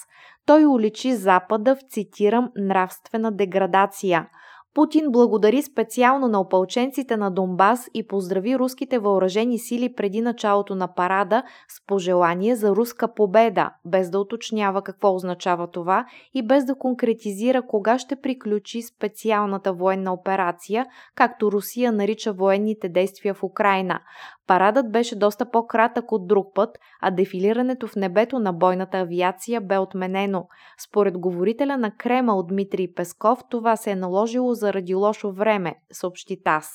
Той 0.46 0.66
уличи 0.66 1.16
Запада 1.16 1.76
в, 1.76 1.80
цитирам, 1.90 2.50
нравствена 2.56 3.32
деградация– 3.32 4.28
Путин 4.74 5.06
благодари 5.12 5.62
специално 5.62 6.28
на 6.28 6.42
опълченците 6.42 7.18
на 7.18 7.32
Донбас 7.32 7.90
и 7.94 8.08
поздрави 8.08 8.60
руските 8.60 9.00
въоръжени 9.00 9.60
сили 9.60 9.94
преди 9.94 10.22
началото 10.22 10.76
на 10.76 10.94
парада 10.94 11.44
с 11.68 11.86
пожелание 11.88 12.56
за 12.56 12.76
руска 12.76 13.14
победа, 13.14 13.70
без 13.86 14.10
да 14.10 14.20
уточнява 14.20 14.82
какво 14.82 15.16
означава 15.16 15.68
това 15.68 16.06
и 16.34 16.48
без 16.48 16.66
да 16.66 16.76
конкретизира 16.76 17.68
кога 17.68 18.00
ще 18.00 18.16
приключи 18.16 18.82
специалната 18.82 19.74
военна 19.74 20.14
операция, 20.14 20.86
както 21.16 21.52
Русия 21.52 21.92
нарича 21.92 22.34
военните 22.34 22.90
действия 22.90 23.34
в 23.34 23.44
Украина. 23.44 24.00
Парадът 24.48 24.92
беше 24.92 25.16
доста 25.16 25.52
по-кратък 25.52 26.12
от 26.12 26.28
друг 26.28 26.48
път, 26.56 26.78
а 27.02 27.12
дефилирането 27.12 27.88
в 27.88 27.96
небето 27.96 28.40
на 28.40 28.54
бойната 28.54 28.98
авиация 28.98 29.62
бе 29.62 29.78
отменено. 29.78 30.48
Според 30.88 31.18
говорителя 31.18 31.78
на 31.78 31.92
Кремъл 31.92 32.44
Дмитрий 32.44 32.94
Песков, 32.94 33.40
това 33.50 33.76
се 33.76 33.92
е 33.92 33.96
наложило 33.96 34.54
заради 34.62 34.96
лошо 34.96 35.32
време, 35.32 35.76
съобщи 35.92 36.38
ТАС. 36.44 36.68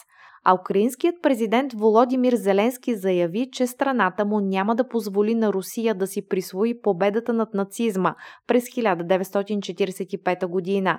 А 0.44 0.54
украинският 0.54 1.14
президент 1.22 1.72
Володимир 1.72 2.34
Зеленски 2.34 2.94
заяви, 2.94 3.48
че 3.52 3.66
страната 3.66 4.24
му 4.24 4.40
няма 4.40 4.76
да 4.76 4.88
позволи 4.88 5.34
на 5.34 5.52
Русия 5.52 5.94
да 5.94 6.06
си 6.06 6.28
присвои 6.28 6.80
победата 6.80 7.32
над 7.32 7.54
нацизма 7.54 8.14
през 8.46 8.64
1945 8.64 10.46
година. 10.46 10.98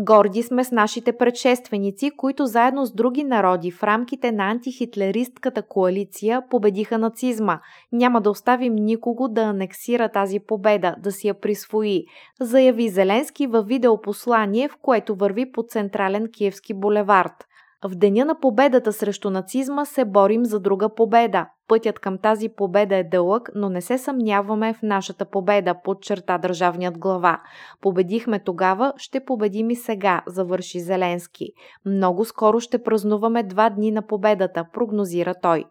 Горди 0.00 0.42
сме 0.42 0.64
с 0.64 0.72
нашите 0.72 1.12
предшественици, 1.12 2.10
които 2.16 2.46
заедно 2.46 2.86
с 2.86 2.92
други 2.92 3.24
народи 3.24 3.70
в 3.70 3.82
рамките 3.82 4.32
на 4.32 4.50
антихитлеристката 4.50 5.62
коалиция 5.62 6.42
победиха 6.50 6.98
нацизма. 6.98 7.60
Няма 7.92 8.20
да 8.20 8.30
оставим 8.30 8.74
никого 8.74 9.28
да 9.28 9.42
анексира 9.42 10.08
тази 10.08 10.40
победа, 10.40 10.94
да 11.02 11.12
си 11.12 11.28
я 11.28 11.34
присвои, 11.34 12.04
заяви 12.40 12.88
Зеленски 12.88 13.46
във 13.46 13.66
видеопослание, 13.66 14.68
в 14.68 14.76
което 14.82 15.14
върви 15.14 15.52
по 15.52 15.62
централен 15.68 16.26
киевски 16.32 16.74
булевард. 16.74 17.47
В 17.84 17.94
деня 17.94 18.24
на 18.24 18.40
победата 18.40 18.92
срещу 18.92 19.30
нацизма 19.30 19.84
се 19.84 20.04
борим 20.04 20.44
за 20.44 20.60
друга 20.60 20.94
победа. 20.94 21.46
Пътят 21.68 21.98
към 21.98 22.18
тази 22.18 22.48
победа 22.48 22.96
е 22.96 23.04
дълъг, 23.04 23.50
но 23.54 23.68
не 23.68 23.80
се 23.80 23.98
съмняваме 23.98 24.74
в 24.74 24.82
нашата 24.82 25.24
победа, 25.24 25.74
подчерта 25.84 26.38
държавният 26.38 26.98
глава. 26.98 27.40
Победихме 27.80 28.38
тогава, 28.38 28.92
ще 28.96 29.24
победим 29.24 29.70
и 29.70 29.76
сега, 29.76 30.22
завърши 30.26 30.80
Зеленски. 30.80 31.46
Много 31.84 32.24
скоро 32.24 32.60
ще 32.60 32.82
празнуваме 32.82 33.42
два 33.42 33.70
дни 33.70 33.90
на 33.90 34.06
победата, 34.06 34.64
прогнозира 34.72 35.34
той. 35.42 35.64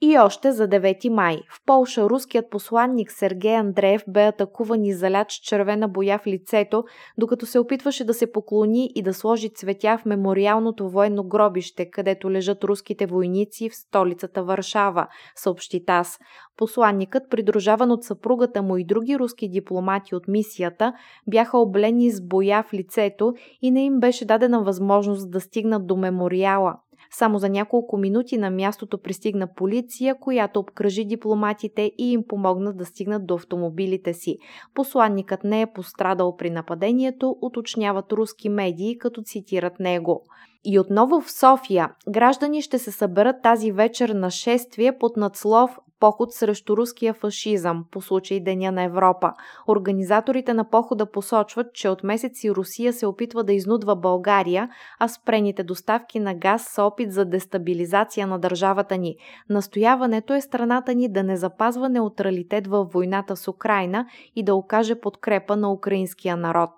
И 0.00 0.18
още 0.18 0.52
за 0.52 0.68
9 0.68 1.08
май. 1.08 1.40
В 1.50 1.64
Полша 1.66 2.08
руският 2.08 2.50
посланник 2.50 3.12
Сергей 3.12 3.56
Андреев 3.56 4.02
бе 4.08 4.26
атакуван 4.26 4.84
и 4.84 4.94
залят 4.94 5.30
с 5.30 5.34
червена 5.34 5.88
боя 5.88 6.18
в 6.18 6.26
лицето, 6.26 6.84
докато 7.18 7.46
се 7.46 7.58
опитваше 7.58 8.04
да 8.04 8.14
се 8.14 8.32
поклони 8.32 8.90
и 8.94 9.02
да 9.02 9.14
сложи 9.14 9.54
цветя 9.54 9.98
в 9.98 10.04
мемориалното 10.04 10.90
военно 10.90 11.24
гробище, 11.24 11.90
където 11.90 12.30
лежат 12.30 12.64
руските 12.64 13.06
войници 13.06 13.70
в 13.70 13.76
столицата 13.76 14.42
Варшава, 14.42 15.06
съобщи 15.36 15.84
ТАС. 15.84 16.18
Посланникът, 16.56 17.30
придружаван 17.30 17.90
от 17.90 18.04
съпругата 18.04 18.62
му 18.62 18.76
и 18.76 18.84
други 18.84 19.18
руски 19.18 19.48
дипломати 19.48 20.14
от 20.14 20.28
мисията, 20.28 20.92
бяха 21.30 21.58
облени 21.58 22.10
с 22.10 22.26
боя 22.26 22.64
в 22.68 22.72
лицето 22.72 23.34
и 23.62 23.70
не 23.70 23.84
им 23.84 24.00
беше 24.00 24.24
дадена 24.24 24.62
възможност 24.62 25.30
да 25.30 25.40
стигнат 25.40 25.86
до 25.86 25.96
мемориала. 25.96 26.74
Само 27.10 27.38
за 27.38 27.48
няколко 27.48 27.96
минути 27.96 28.38
на 28.38 28.50
мястото 28.50 28.98
пристигна 28.98 29.54
полиция, 29.54 30.14
която 30.20 30.60
обкръжи 30.60 31.04
дипломатите 31.04 31.92
и 31.98 32.12
им 32.12 32.24
помогна 32.28 32.72
да 32.72 32.84
стигнат 32.84 33.26
до 33.26 33.34
автомобилите 33.34 34.14
си. 34.14 34.38
Посланникът 34.74 35.44
не 35.44 35.60
е 35.60 35.72
пострадал 35.72 36.36
при 36.36 36.50
нападението, 36.50 37.36
уточняват 37.40 38.12
руски 38.12 38.48
медии, 38.48 38.98
като 38.98 39.22
цитират 39.22 39.80
него. 39.80 40.22
И 40.64 40.78
отново 40.78 41.20
в 41.20 41.32
София 41.32 41.90
граждани 42.08 42.62
ще 42.62 42.78
се 42.78 42.92
съберат 42.92 43.36
тази 43.42 43.72
вечер 43.72 44.08
на 44.08 44.30
шествие 44.30 44.98
под 44.98 45.16
надслов 45.16 45.78
поход 46.00 46.32
срещу 46.32 46.76
руския 46.76 47.14
фашизъм 47.14 47.84
по 47.90 48.00
случай 48.00 48.40
Деня 48.40 48.72
на 48.72 48.82
Европа. 48.82 49.32
Организаторите 49.68 50.54
на 50.54 50.70
похода 50.70 51.10
посочват, 51.10 51.66
че 51.74 51.88
от 51.88 52.02
месеци 52.02 52.50
Русия 52.50 52.92
се 52.92 53.06
опитва 53.06 53.44
да 53.44 53.52
изнудва 53.52 53.96
България, 53.96 54.68
а 54.98 55.08
спрените 55.08 55.62
доставки 55.64 56.20
на 56.20 56.34
газ 56.34 56.62
са 56.62 56.82
опит 56.82 57.12
за 57.12 57.24
дестабилизация 57.24 58.26
на 58.26 58.38
държавата 58.38 58.98
ни. 58.98 59.16
Настояването 59.50 60.34
е 60.34 60.40
страната 60.40 60.94
ни 60.94 61.12
да 61.12 61.22
не 61.22 61.36
запазва 61.36 61.88
неутралитет 61.88 62.66
във 62.66 62.92
войната 62.92 63.36
с 63.36 63.48
Украина 63.48 64.06
и 64.36 64.44
да 64.44 64.54
окаже 64.54 65.00
подкрепа 65.00 65.56
на 65.56 65.72
украинския 65.72 66.36
народ. 66.36 66.70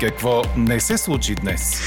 Какво 0.00 0.42
не 0.56 0.80
се 0.80 0.98
случи 0.98 1.34
днес? 1.34 1.82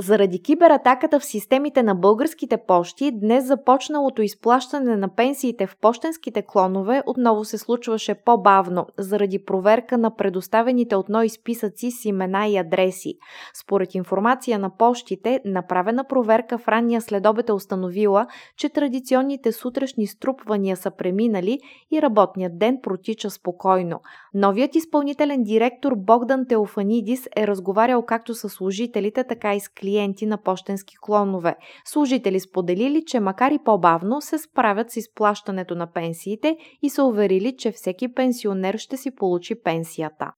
Заради 0.00 0.42
кибератаката 0.42 1.20
в 1.20 1.24
системите 1.24 1.82
на 1.82 1.94
българските 1.94 2.56
пощи, 2.66 3.10
днес 3.14 3.46
започналото 3.46 4.22
изплащане 4.22 4.96
на 4.96 5.08
пенсиите 5.08 5.66
в 5.66 5.76
почтенските 5.80 6.42
клонове 6.42 7.02
отново 7.06 7.44
се 7.44 7.58
случваше 7.58 8.14
по-бавно, 8.14 8.86
заради 8.98 9.44
проверка 9.44 9.98
на 9.98 10.16
предоставените 10.16 10.96
от 10.96 11.08
НОИ 11.08 11.28
списъци 11.28 11.90
с 11.90 12.04
имена 12.04 12.46
и 12.46 12.56
адреси. 12.56 13.14
Според 13.54 13.94
информация 13.94 14.58
на 14.58 14.70
пощите, 14.76 15.40
направена 15.44 16.04
проверка 16.04 16.58
в 16.58 16.68
ранния 16.68 17.00
следобед 17.00 17.48
е 17.48 17.52
установила, 17.52 18.26
че 18.56 18.68
традиционните 18.68 19.52
сутрешни 19.52 20.06
струпвания 20.06 20.76
са 20.76 20.90
преминали 20.90 21.58
и 21.90 22.02
работният 22.02 22.58
ден 22.58 22.78
протича 22.82 23.30
спокойно. 23.30 24.00
Новият 24.34 24.74
изпълнителен 24.74 25.42
директор 25.42 25.92
Богдан 25.96 26.46
Теофанидис 26.48 27.28
е 27.36 27.46
разговарял 27.46 28.02
както 28.02 28.34
с 28.34 28.48
служителите, 28.48 29.24
така 29.24 29.54
и 29.54 29.60
с 29.60 29.68
клиентите 29.68 29.85
клиенти 29.86 30.26
на 30.26 30.38
почтенски 30.38 30.96
клонове. 31.00 31.56
Служители 31.84 32.40
споделили, 32.40 33.04
че 33.06 33.20
макар 33.20 33.50
и 33.50 33.58
по-бавно 33.64 34.20
се 34.20 34.38
справят 34.38 34.90
с 34.90 34.96
изплащането 34.96 35.74
на 35.74 35.86
пенсиите 35.86 36.56
и 36.82 36.90
са 36.90 37.04
уверили, 37.04 37.56
че 37.56 37.72
всеки 37.72 38.14
пенсионер 38.14 38.78
ще 38.78 38.96
си 38.96 39.14
получи 39.14 39.54
пенсията. 39.62 40.32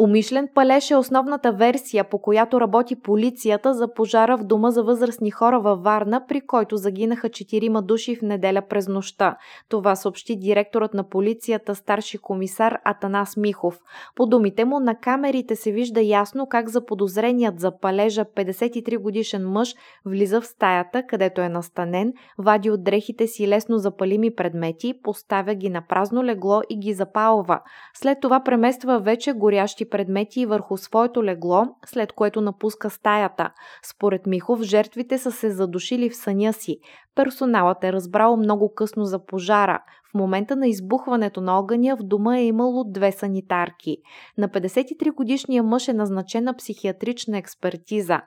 Умишлен 0.00 0.48
палеж 0.54 0.90
е 0.90 0.96
основната 0.96 1.52
версия, 1.52 2.04
по 2.04 2.18
която 2.18 2.60
работи 2.60 2.96
полицията 2.96 3.74
за 3.74 3.94
пожара 3.94 4.36
в 4.36 4.44
дома 4.44 4.70
за 4.70 4.82
възрастни 4.82 5.30
хора 5.30 5.60
във 5.60 5.82
Варна, 5.82 6.26
при 6.28 6.40
който 6.40 6.76
загинаха 6.76 7.28
четирима 7.28 7.82
души 7.82 8.16
в 8.16 8.22
неделя 8.22 8.62
през 8.68 8.88
нощта. 8.88 9.36
Това 9.68 9.96
съобщи 9.96 10.36
директорът 10.36 10.94
на 10.94 11.08
полицията, 11.08 11.74
старши 11.74 12.18
комисар 12.18 12.78
Атанас 12.84 13.36
Михов. 13.36 13.78
По 14.14 14.26
думите 14.26 14.64
му 14.64 14.80
на 14.80 14.94
камерите 14.94 15.56
се 15.56 15.72
вижда 15.72 16.00
ясно 16.00 16.46
как 16.46 16.68
заподозреният 16.68 17.60
за 17.60 17.78
палежа 17.80 18.24
53 18.24 18.98
годишен 18.98 19.48
мъж 19.48 19.74
влиза 20.04 20.40
в 20.40 20.46
стаята, 20.46 21.02
където 21.08 21.40
е 21.40 21.48
настанен, 21.48 22.12
вади 22.38 22.70
от 22.70 22.84
дрехите 22.84 23.26
си 23.26 23.48
лесно 23.48 23.78
запалими 23.78 24.34
предмети, 24.34 24.94
поставя 25.02 25.54
ги 25.54 25.70
на 25.70 25.82
празно 25.88 26.24
легло 26.24 26.60
и 26.70 26.78
ги 26.78 26.92
запалва. 26.92 27.60
След 27.94 28.20
това 28.20 28.44
премества 28.44 28.98
вече 28.98 29.32
горящи 29.32 29.87
предмети 29.90 30.46
върху 30.46 30.76
своето 30.76 31.24
легло, 31.24 31.66
след 31.86 32.12
което 32.12 32.40
напуска 32.40 32.90
стаята. 32.90 33.50
Според 33.90 34.26
Михов, 34.26 34.62
жертвите 34.62 35.18
са 35.18 35.32
се 35.32 35.50
задушили 35.50 36.10
в 36.10 36.16
съня 36.16 36.52
си. 36.52 36.78
Персоналът 37.14 37.84
е 37.84 37.92
разбрал 37.92 38.36
много 38.36 38.74
късно 38.74 39.04
за 39.04 39.26
пожара. 39.26 39.82
В 40.10 40.14
момента 40.14 40.56
на 40.56 40.68
избухването 40.68 41.40
на 41.40 41.58
огъня 41.58 41.96
в 41.96 42.02
дома 42.02 42.38
е 42.38 42.44
имало 42.44 42.84
две 42.84 43.12
санитарки. 43.12 43.96
На 44.38 44.48
53 44.48 45.14
годишния 45.14 45.62
мъж 45.62 45.88
е 45.88 45.92
назначена 45.92 46.56
психиатрична 46.56 47.38
експертиза. 47.38 48.20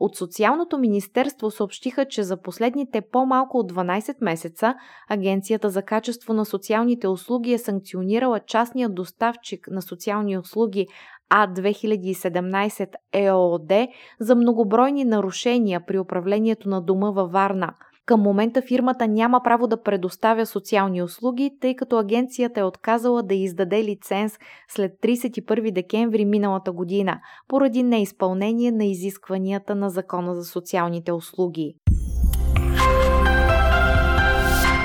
От 0.00 0.16
Социалното 0.16 0.78
министерство 0.78 1.50
съобщиха, 1.50 2.04
че 2.04 2.22
за 2.22 2.42
последните 2.42 3.00
по-малко 3.12 3.58
от 3.58 3.72
12 3.72 4.16
месеца 4.20 4.74
Агенцията 5.08 5.70
за 5.70 5.82
качество 5.82 6.34
на 6.34 6.44
социалните 6.44 7.08
услуги 7.08 7.52
е 7.52 7.58
санкционирала 7.58 8.40
частния 8.40 8.88
доставчик 8.88 9.68
на 9.70 9.82
социални 9.82 10.38
услуги 10.38 10.86
А2017 11.32 12.88
ЕООД 13.12 13.88
за 14.20 14.34
многобройни 14.34 15.04
нарушения 15.04 15.80
при 15.86 15.98
управлението 15.98 16.68
на 16.68 16.82
дома 16.82 17.10
във 17.10 17.32
Варна– 17.32 17.74
към 18.06 18.20
момента 18.20 18.62
фирмата 18.62 19.08
няма 19.08 19.40
право 19.44 19.66
да 19.66 19.82
предоставя 19.82 20.46
социални 20.46 21.02
услуги, 21.02 21.50
тъй 21.60 21.76
като 21.76 21.98
агенцията 21.98 22.60
е 22.60 22.64
отказала 22.64 23.22
да 23.22 23.34
издаде 23.34 23.84
лиценз 23.84 24.32
след 24.68 24.92
31 24.92 25.72
декември 25.72 26.24
миналата 26.24 26.72
година, 26.72 27.20
поради 27.48 27.82
неизпълнение 27.82 28.72
на 28.72 28.84
изискванията 28.84 29.74
на 29.74 29.90
Закона 29.90 30.34
за 30.34 30.44
социалните 30.44 31.12
услуги. 31.12 31.74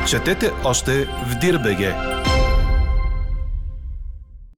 Четете 0.07 0.51
още 0.65 0.91
в 1.05 1.39
Дирбеге! 1.41 2.20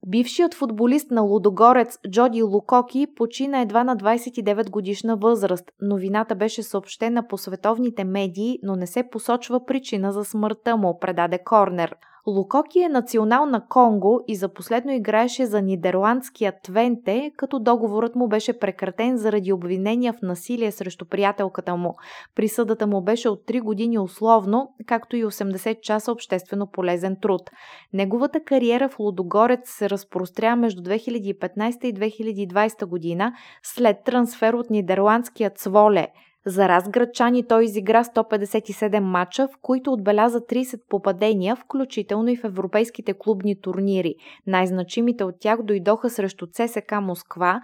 Бившият 0.08 0.54
футболист 0.54 1.12
на 1.12 1.22
Лудогорец 1.22 2.00
Джоди 2.10 2.44
Лукоки 2.44 3.08
почина 3.16 3.62
едва 3.62 3.84
на 3.84 3.98
29 3.98 4.70
годишна 4.70 5.16
възраст. 5.18 5.72
Новината 5.82 6.36
беше 6.36 6.64
съобщена 6.64 7.28
по 7.28 7.38
световните 7.38 8.04
медии, 8.04 8.60
но 8.64 8.76
не 8.76 8.88
се 8.88 9.10
посочва 9.12 9.66
причина 9.66 10.12
за 10.12 10.26
смъртта 10.26 10.78
му, 10.78 11.00
предаде 11.00 11.44
Корнер. 11.44 11.96
Лукоки 12.27 12.80
е 12.80 12.89
национал 12.89 13.46
на 13.46 13.68
Конго 13.68 14.22
и 14.27 14.36
за 14.36 14.53
последно 14.53 14.92
играеше 14.92 15.46
за 15.46 15.62
нидерландския 15.62 16.53
Твенте, 16.63 17.32
като 17.38 17.60
договорът 17.60 18.15
му 18.15 18.27
беше 18.27 18.60
прекратен 18.60 19.18
заради 19.18 19.53
обвинения 19.53 20.13
в 20.13 20.22
насилие 20.22 20.72
срещу 20.72 21.06
приятелката 21.06 21.76
му. 21.76 21.95
Присъдата 22.36 22.88
му 22.88 23.02
беше 23.02 23.30
от 23.30 23.48
3 23.48 23.62
години 23.62 24.00
условно, 24.00 24.74
както 24.86 25.15
и 25.15 25.26
80 25.26 25.82
часа 25.82 26.12
обществено 26.12 26.67
полезен 26.71 27.17
труд. 27.21 27.52
Неговата 27.93 28.43
кариера 28.43 28.89
в 28.89 29.00
Лудогорец 29.00 29.69
се 29.69 29.89
разпростря 29.89 30.56
между 30.56 30.82
2015 30.82 31.86
и 31.86 31.93
2020 31.93 32.86
година 32.86 33.34
след 33.63 33.98
трансфер 34.06 34.54
от 34.54 34.69
нидерландския 34.69 35.50
Цволе– 35.50 36.08
за 36.45 36.69
разградчани 36.69 37.47
той 37.47 37.65
изигра 37.65 38.03
157 38.03 38.99
мача, 38.99 39.47
в 39.47 39.58
които 39.62 39.91
отбеляза 39.91 40.39
30 40.39 40.79
попадения, 40.89 41.56
включително 41.56 42.29
и 42.29 42.38
в 42.38 42.43
европейските 42.43 43.13
клубни 43.13 43.62
турнири. 43.62 44.15
Най-значимите 44.47 45.23
от 45.23 45.36
тях 45.39 45.63
дойдоха 45.63 46.10
срещу 46.10 46.47
ЦСК 46.47 46.91
Москва, 47.01 47.62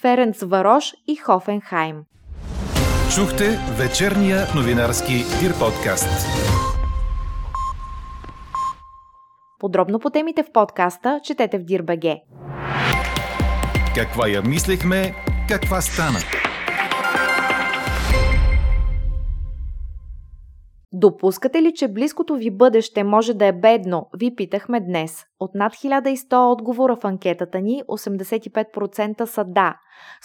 Ференц 0.00 0.42
Варош 0.42 0.92
и 1.06 1.16
Хофенхайм. 1.16 1.96
Чухте 3.14 3.58
вечерния 3.78 4.38
новинарски 4.56 5.12
Дир 5.40 5.52
подкаст. 5.58 6.26
Подробно 9.58 9.98
по 9.98 10.10
темите 10.10 10.42
в 10.42 10.52
подкаста 10.52 11.20
четете 11.24 11.58
в 11.58 11.64
Дирбеге. 11.64 12.22
Каква 13.94 14.28
я 14.28 14.42
мислехме, 14.42 15.14
каква 15.48 15.80
стана? 15.80 16.45
Допускате 20.92 21.62
ли, 21.62 21.74
че 21.74 21.88
близкото 21.88 22.34
ви 22.34 22.50
бъдеще 22.50 23.04
може 23.04 23.34
да 23.34 23.46
е 23.46 23.52
бедно? 23.52 24.06
Ви 24.18 24.34
питахме 24.34 24.80
днес. 24.80 25.24
От 25.40 25.54
над 25.54 25.72
1100 25.72 26.52
отговора 26.52 26.96
в 26.96 27.04
анкетата 27.04 27.60
ни, 27.60 27.82
85% 27.88 29.24
са 29.24 29.44
да. 29.44 29.76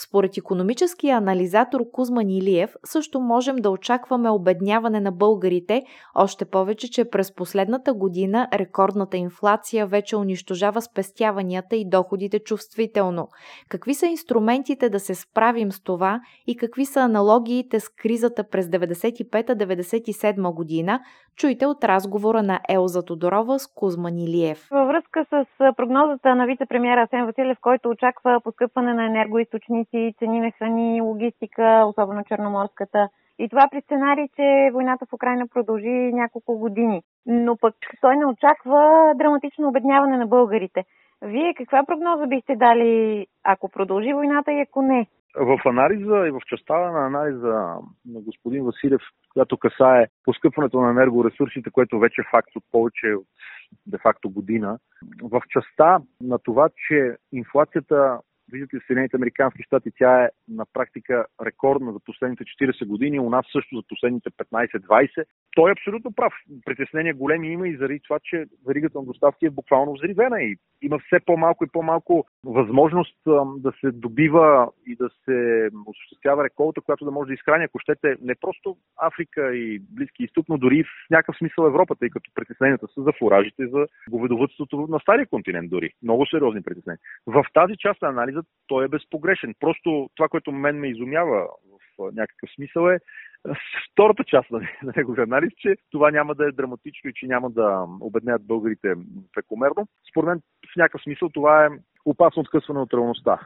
Според 0.03 0.37
економическия 0.37 1.17
анализатор 1.17 1.81
Кузман 1.91 2.29
Илиев, 2.29 2.75
също 2.85 3.19
можем 3.19 3.55
да 3.55 3.69
очакваме 3.69 4.29
обедняване 4.29 4.99
на 4.99 5.11
българите, 5.11 5.83
още 6.15 6.45
повече, 6.45 6.91
че 6.91 7.09
през 7.09 7.35
последната 7.35 7.93
година 7.93 8.47
рекордната 8.53 9.17
инфлация 9.17 9.87
вече 9.87 10.15
унищожава 10.15 10.81
спестяванията 10.81 11.75
и 11.75 11.89
доходите 11.89 12.39
чувствително. 12.39 13.27
Какви 13.69 13.93
са 13.93 14.05
инструментите 14.05 14.89
да 14.89 14.99
се 14.99 15.15
справим 15.15 15.71
с 15.71 15.83
това 15.83 16.21
и 16.47 16.57
какви 16.57 16.85
са 16.85 16.99
аналогиите 16.99 17.79
с 17.79 17.89
кризата 17.89 18.43
през 18.43 18.65
95-97 18.65 20.53
година, 20.53 20.99
чуйте 21.35 21.65
от 21.65 21.83
разговора 21.83 22.43
на 22.43 22.59
Елза 22.69 23.01
Тодорова 23.01 23.59
с 23.59 23.67
Кузман 23.67 24.17
Илиев. 24.17 24.67
Връзка 25.01 25.25
с 25.31 25.73
прогнозата 25.77 26.35
на 26.35 26.45
вице-премьера 26.45 27.03
Асен 27.03 27.25
Василев, 27.25 27.57
който 27.61 27.89
очаква 27.89 28.41
поскъпване 28.43 28.93
на 28.93 29.05
енергоисточници, 29.05 30.13
цени 30.19 30.39
на 30.39 30.51
храни, 30.51 31.01
логистика, 31.01 31.83
особено 31.87 32.23
черноморската, 32.23 33.09
и 33.39 33.49
това 33.49 33.67
при 33.71 33.81
сценарий, 33.81 34.27
че 34.35 34.69
войната 34.73 35.05
в 35.05 35.13
Украина 35.13 35.47
продължи 35.47 36.13
няколко 36.13 36.57
години. 36.57 37.01
Но 37.25 37.57
пък 37.57 37.75
той 38.01 38.17
не 38.17 38.25
очаква 38.25 39.13
драматично 39.15 39.67
обедняване 39.67 40.17
на 40.17 40.27
българите. 40.27 40.83
Вие 41.21 41.53
каква 41.57 41.83
прогноза 41.85 42.27
бихте 42.27 42.55
дали, 42.55 43.25
ако 43.43 43.69
продължи 43.69 44.13
войната 44.13 44.51
и 44.51 44.61
ако 44.61 44.81
не? 44.81 45.07
В 45.35 45.59
анализа 45.65 46.27
и 46.27 46.31
в 46.31 46.39
частта 46.47 46.91
на 46.91 47.05
анализа 47.05 47.53
на 48.05 48.21
господин 48.21 48.63
Василев, 48.63 49.01
която 49.33 49.57
касае 49.57 50.07
поскъпването 50.25 50.81
на 50.81 50.89
енергоресурсите, 50.89 51.71
което 51.71 51.99
вече 51.99 52.21
е 52.21 52.29
факт 52.31 52.55
от 52.55 52.63
повече 52.71 53.07
от 53.07 53.27
де-факто 53.85 54.29
година, 54.29 54.79
в 55.21 55.41
частта 55.49 55.99
на 56.21 56.39
това, 56.39 56.69
че 56.87 57.17
инфлацията 57.31 58.19
виждате 58.51 58.79
в 58.79 58.83
Съединените 58.87 59.17
Американски 59.17 59.63
щати, 59.63 59.91
тя 59.97 60.23
е 60.23 60.29
на 60.47 60.65
практика 60.73 61.25
рекордна 61.45 61.93
за 61.93 61.99
последните 61.99 62.43
40 62.43 62.85
години, 62.85 63.19
у 63.19 63.29
нас 63.29 63.45
също 63.51 63.75
за 63.75 63.81
последните 63.89 64.29
15-20. 64.29 65.23
Той 65.55 65.71
е 65.71 65.73
абсолютно 65.73 66.11
прав. 66.11 66.33
Притеснения 66.65 67.13
големи 67.13 67.51
има 67.51 67.67
и 67.67 67.77
заради 67.77 67.99
това, 67.99 68.19
че 68.23 68.45
веригата 68.67 68.99
на 68.99 69.05
доставки 69.05 69.45
е 69.45 69.49
буквално 69.49 69.93
взривена 69.93 70.41
и 70.41 70.55
има 70.81 70.99
все 70.99 71.19
по-малко 71.25 71.63
и 71.63 71.67
по-малко 71.73 72.25
възможност 72.45 73.17
да 73.57 73.71
се 73.79 73.91
добива 73.91 74.69
и 74.87 74.95
да 74.95 75.09
се 75.25 75.69
осъществява 75.85 76.43
реколта, 76.43 76.81
която 76.81 77.05
да 77.05 77.11
може 77.11 77.27
да 77.27 77.33
изхрани, 77.33 77.63
ако 77.63 77.79
щете, 77.79 78.15
не 78.21 78.35
просто 78.35 78.77
Африка 79.01 79.55
и 79.55 79.79
Близки 79.79 80.23
изток, 80.23 80.45
но 80.49 80.57
дори 80.57 80.83
в 80.83 80.87
някакъв 81.11 81.37
смисъл 81.37 81.65
Европа, 81.65 81.95
тъй 81.95 82.09
като 82.09 82.31
притесненията 82.35 82.87
са 82.87 83.03
за 83.03 83.11
фуражите, 83.19 83.67
за 83.67 83.87
говедовътството 84.09 84.87
на 84.89 84.99
стария 84.99 85.27
континент 85.27 85.69
дори. 85.69 85.93
Много 86.03 86.25
сериозни 86.25 86.63
притеснения. 86.63 86.99
В 87.27 87.45
тази 87.53 87.73
част 87.77 88.01
на 88.01 88.07
анализа 88.07 88.43
той 88.67 88.85
е 88.85 88.87
безпогрешен. 88.87 89.55
Просто 89.59 90.09
това, 90.15 90.29
което 90.29 90.51
мен 90.51 90.79
ме 90.79 90.87
изумява 90.87 91.47
в 91.99 92.11
някакъв 92.13 92.49
смисъл 92.55 92.89
е 92.89 92.99
втората 93.91 94.23
част 94.23 94.51
на, 94.51 94.61
неговия 94.97 95.23
анализ, 95.23 95.49
че 95.57 95.75
това 95.91 96.11
няма 96.11 96.35
да 96.35 96.47
е 96.47 96.51
драматично 96.51 97.09
и 97.09 97.13
че 97.15 97.27
няма 97.27 97.49
да 97.49 97.85
обеднят 97.99 98.47
българите 98.47 98.93
прекомерно. 99.33 99.87
Според 100.11 100.27
мен 100.27 100.41
в 100.73 100.75
някакъв 100.75 101.01
смисъл 101.01 101.29
това 101.29 101.65
е 101.65 101.69
опасно 102.05 102.41
откъсване 102.41 102.79
от 102.79 102.93
реалността. 102.93 103.39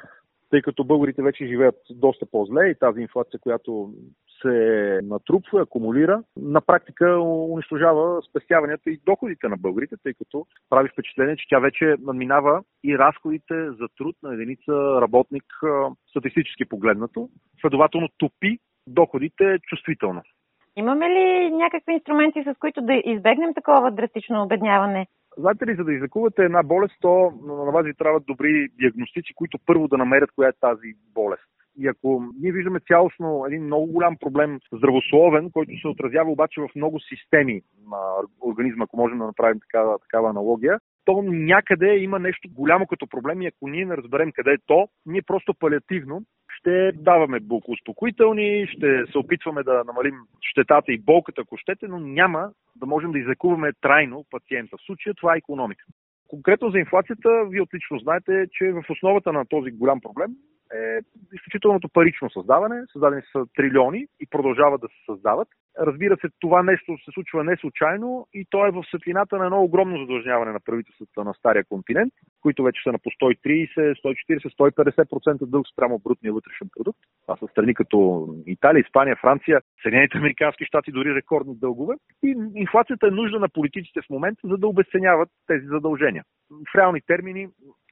Тъй 0.50 0.62
като 0.62 0.84
българите 0.84 1.22
вече 1.22 1.46
живеят 1.46 1.76
доста 1.90 2.26
по-зле 2.26 2.68
и 2.68 2.80
тази 2.80 3.02
инфлация, 3.02 3.40
която 3.40 3.94
се 4.42 5.00
натрупва, 5.04 5.62
акумулира, 5.62 6.24
на 6.38 6.62
практика 6.62 7.20
унищожава 7.22 8.22
спестяванията 8.30 8.90
и 8.90 9.00
доходите 9.06 9.48
на 9.48 9.58
българите, 9.58 9.96
тъй 10.04 10.14
като 10.14 10.46
прави 10.70 10.90
впечатление, 10.90 11.36
че 11.36 11.50
тя 11.50 11.60
вече 11.60 11.96
надминава 12.02 12.64
и 12.84 12.98
разходите 12.98 13.72
за 13.72 13.88
труд 13.98 14.16
на 14.24 14.34
единица 14.34 14.72
работник 15.02 15.46
статистически 16.10 16.66
погледнато. 16.66 17.30
Следователно 17.62 18.08
топи 18.18 18.60
доходите 18.88 19.58
чувствително. 19.70 20.22
Имаме 20.76 21.10
ли 21.10 21.52
някакви 21.52 21.94
инструменти, 21.94 22.44
с 22.44 22.60
които 22.60 22.82
да 22.82 22.94
избегнем 23.06 23.54
такова 23.54 23.92
драстично 23.92 24.44
обедняване? 24.44 25.08
Знаете 25.38 25.66
ли, 25.66 25.76
за 25.76 25.84
да 25.84 25.94
излекувате 25.94 26.44
една 26.44 26.64
болест, 26.64 26.96
то 27.02 27.34
на 27.46 27.72
вас 27.72 27.86
ви 27.86 27.94
трябват 27.94 28.26
добри 28.26 28.70
диагностици, 28.80 29.34
които 29.36 29.60
първо 29.66 29.88
да 29.88 29.98
намерят 29.98 30.32
коя 30.36 30.50
е 30.50 30.60
тази 30.62 30.94
болест. 31.14 31.55
И 31.78 31.88
ако 31.88 32.24
ние 32.42 32.52
виждаме 32.52 32.80
цялостно 32.88 33.46
един 33.48 33.64
много 33.64 33.86
голям 33.92 34.18
проблем 34.18 34.60
здравословен, 34.74 35.52
който 35.52 35.72
се 35.82 35.88
отразява 35.88 36.32
обаче 36.32 36.62
в 36.62 36.70
много 36.76 37.00
системи 37.00 37.62
на 37.90 37.98
организма, 38.42 38.84
ако 38.84 38.98
можем 38.98 39.18
да 39.18 39.26
направим 39.26 39.60
такава, 39.60 40.00
такава 40.00 40.30
аналогия, 40.30 40.80
то 41.06 41.22
някъде 41.22 41.98
има 41.98 42.20
нещо 42.20 42.50
голямо 42.52 42.88
като 42.88 43.08
проблем 43.08 43.42
и 43.42 43.48
ако 43.48 43.68
ние 43.68 43.86
не 43.86 43.98
разберем 43.98 44.32
къде 44.32 44.52
е 44.52 44.66
то, 44.66 44.88
ние 45.06 45.22
просто 45.22 45.54
палиативно 45.54 46.24
ще 46.58 46.92
даваме 46.92 47.40
успокоителни, 47.68 48.68
ще 48.68 49.04
се 49.12 49.18
опитваме 49.18 49.64
да 49.64 49.84
намалим 49.88 50.16
щетата 50.42 50.92
и 50.92 50.98
болката, 50.98 51.42
ако 51.42 51.58
щете, 51.58 51.88
но 51.88 52.00
няма 52.00 52.52
да 52.76 52.86
можем 52.86 53.12
да 53.12 53.20
излекуваме 53.20 53.72
трайно 53.82 54.26
пациента. 54.32 54.78
В 54.78 54.86
случая 54.86 55.16
това 55.16 55.36
е 55.36 55.38
економика. 55.38 55.86
Конкретно 56.28 56.70
за 56.70 56.80
инфлацията, 56.80 57.46
вие 57.50 57.62
отлично 57.62 58.00
знаете, 58.00 58.46
че 58.52 58.72
в 58.72 58.84
основата 58.90 59.34
на 59.34 59.46
този 59.46 59.72
голям 59.72 60.02
проблем 60.02 60.32
е 60.74 61.00
изключителното 61.34 61.90
парично 61.90 62.30
създаване. 62.30 62.84
Създадени 62.94 63.22
са 63.32 63.46
трилиони 63.56 64.08
и 64.20 64.26
продължават 64.30 64.82
да 64.82 64.88
се 64.88 65.06
създават. 65.06 65.48
Разбира 65.80 66.18
се, 66.18 66.28
това 66.40 66.64
нещо 66.64 66.98
се 67.06 67.12
случва 67.14 67.44
не 67.44 67.58
случайно 67.58 68.28
и 68.34 68.46
то 68.50 68.68
е 68.68 68.72
в 68.72 68.84
светлината 68.90 69.38
на 69.38 69.46
едно 69.46 69.64
огромно 69.64 70.00
задължняване 70.00 70.52
на 70.52 70.60
правителствата 70.60 71.24
на 71.24 71.34
Стария 71.34 71.64
континент, 71.64 72.14
които 72.42 72.64
вече 72.64 72.82
са 72.84 72.92
на 72.92 73.00
по 73.00 73.10
130, 73.10 73.76
140, 73.78 74.56
150% 74.56 75.46
дълг 75.46 75.68
спрямо 75.68 76.00
брутния 76.00 76.34
вътрешен 76.34 76.70
продукт. 76.78 77.00
Това 77.22 77.38
са 77.38 77.48
страни 77.48 77.74
като 77.74 78.28
Италия, 78.48 78.82
Испания, 78.82 79.16
Франция, 79.22 79.62
Съединените 79.82 80.18
Американски 80.18 80.66
щати, 80.66 80.92
дори 80.92 81.16
рекордни 81.16 81.56
дългове. 81.56 81.96
И 82.24 82.36
инфлацията 82.56 83.08
е 83.08 83.12
нужда 83.12 83.40
на 83.40 83.50
политиците 83.50 84.02
в 84.02 84.10
момента, 84.10 84.42
за 84.48 84.58
да 84.58 84.68
обесценяват 84.68 85.30
тези 85.48 85.66
задължения. 85.66 86.24
В 86.52 86.76
реални 86.76 87.02
термини, 87.02 87.48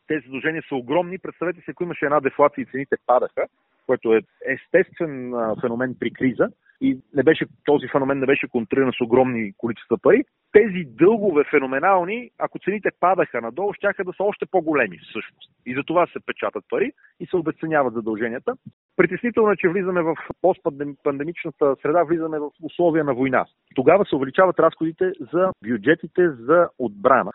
тези 0.07 0.25
задължения 0.25 0.63
са 0.69 0.75
огромни. 0.75 1.17
Представете 1.17 1.61
си, 1.61 1.71
ако 1.71 1.83
имаше 1.83 2.05
една 2.05 2.19
дефлация 2.19 2.61
и 2.61 2.65
цените 2.65 2.95
падаха, 3.05 3.45
което 3.85 4.13
е 4.13 4.21
естествен 4.45 5.33
феномен 5.61 5.95
при 5.99 6.11
криза, 6.11 6.49
и 6.81 6.97
не 7.13 7.23
беше, 7.23 7.45
този 7.65 7.87
феномен 7.87 8.19
не 8.19 8.25
беше 8.25 8.47
контролиран 8.47 8.91
с 8.93 9.01
огромни 9.01 9.53
количества 9.57 9.97
пари, 9.97 10.23
тези 10.51 10.83
дългове 10.85 11.43
феноменални, 11.51 12.29
ако 12.39 12.59
цените 12.59 12.89
падаха 12.99 13.41
надолу, 13.41 13.73
ще 13.73 14.03
да 14.03 14.13
са 14.13 14.23
още 14.23 14.45
по-големи 14.45 14.97
всъщност. 14.97 15.51
И 15.65 15.75
за 15.75 15.83
това 15.83 16.07
се 16.07 16.19
печатат 16.25 16.65
пари 16.69 16.91
и 17.19 17.25
се 17.25 17.37
обесценяват 17.37 17.93
задълженията. 17.93 18.53
Притеснително 18.95 19.51
е, 19.51 19.57
че 19.57 19.69
влизаме 19.69 20.01
в 20.01 20.15
постпандемичната 20.41 21.75
среда, 21.81 22.03
влизаме 22.03 22.39
в 22.39 22.49
условия 22.61 23.03
на 23.03 23.13
война. 23.13 23.45
Тогава 23.75 24.05
се 24.05 24.15
увеличават 24.15 24.59
разходите 24.59 25.11
за 25.33 25.51
бюджетите 25.67 26.29
за 26.29 26.69
отбрана 26.79 27.31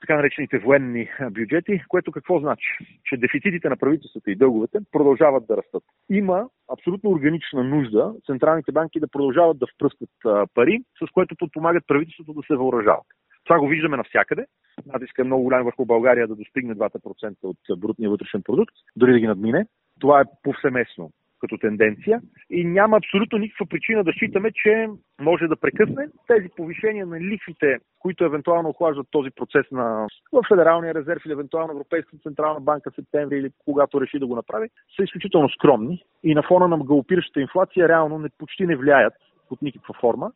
така 0.00 0.16
наречените 0.16 0.58
военни 0.58 1.08
бюджети, 1.30 1.82
което 1.88 2.12
какво 2.12 2.38
значи? 2.38 2.66
Че 3.04 3.16
дефицитите 3.16 3.68
на 3.68 3.76
правителствата 3.76 4.30
и 4.30 4.36
дълговете 4.36 4.78
продължават 4.92 5.46
да 5.46 5.56
растат. 5.56 5.82
Има 6.10 6.48
абсолютно 6.72 7.10
органична 7.10 7.64
нужда 7.64 8.14
централните 8.26 8.72
банки 8.72 9.00
да 9.00 9.08
продължават 9.08 9.58
да 9.58 9.66
впръскват 9.74 10.10
пари, 10.54 10.80
с 11.02 11.10
което 11.12 11.36
подпомагат 11.36 11.86
правителството 11.86 12.32
да 12.32 12.42
се 12.46 12.56
въоръжават. 12.56 13.06
Това 13.44 13.58
го 13.58 13.68
виждаме 13.68 13.96
навсякъде. 13.96 14.46
Натиска 14.86 15.22
е 15.22 15.24
много 15.24 15.42
голям 15.42 15.64
върху 15.64 15.84
България 15.84 16.28
да 16.28 16.36
достигне 16.36 16.74
2% 16.74 17.34
от 17.42 17.80
брутния 17.80 18.10
вътрешен 18.10 18.42
продукт, 18.42 18.74
дори 18.96 19.12
да 19.12 19.18
ги 19.18 19.26
надмине. 19.26 19.66
Това 20.00 20.20
е 20.20 20.24
повсеместно 20.42 21.10
като 21.44 21.58
тенденция 21.58 22.20
и 22.50 22.64
няма 22.64 22.96
абсолютно 22.96 23.38
никаква 23.38 23.66
причина 23.66 24.04
да 24.04 24.12
считаме, 24.12 24.50
че 24.52 24.88
може 25.20 25.46
да 25.46 25.56
прекъсне 25.56 26.08
тези 26.26 26.48
повишения 26.56 27.06
на 27.06 27.20
лихвите, 27.20 27.78
които 27.98 28.24
евентуално 28.24 28.68
охлаждат 28.68 29.06
този 29.10 29.30
процес 29.30 29.66
на 29.72 30.06
в 30.32 30.42
Федералния 30.48 30.94
резерв 30.94 31.22
или 31.26 31.32
евентуално 31.32 31.72
Европейската 31.72 32.22
централна 32.22 32.60
банка 32.60 32.90
в 32.90 32.94
септември 32.94 33.38
или 33.38 33.50
когато 33.64 34.00
реши 34.00 34.18
да 34.18 34.26
го 34.26 34.36
направи, 34.36 34.68
са 34.96 35.02
изключително 35.02 35.48
скромни 35.48 36.02
и 36.22 36.34
на 36.34 36.42
фона 36.42 36.68
на 36.68 36.84
галопиращата 36.84 37.40
инфлация 37.40 37.88
реално 37.88 38.18
не, 38.18 38.28
почти 38.38 38.66
не 38.66 38.76
влияят 38.76 39.14
под 39.48 39.62
никаква 39.62 39.94
форма. 40.00 40.32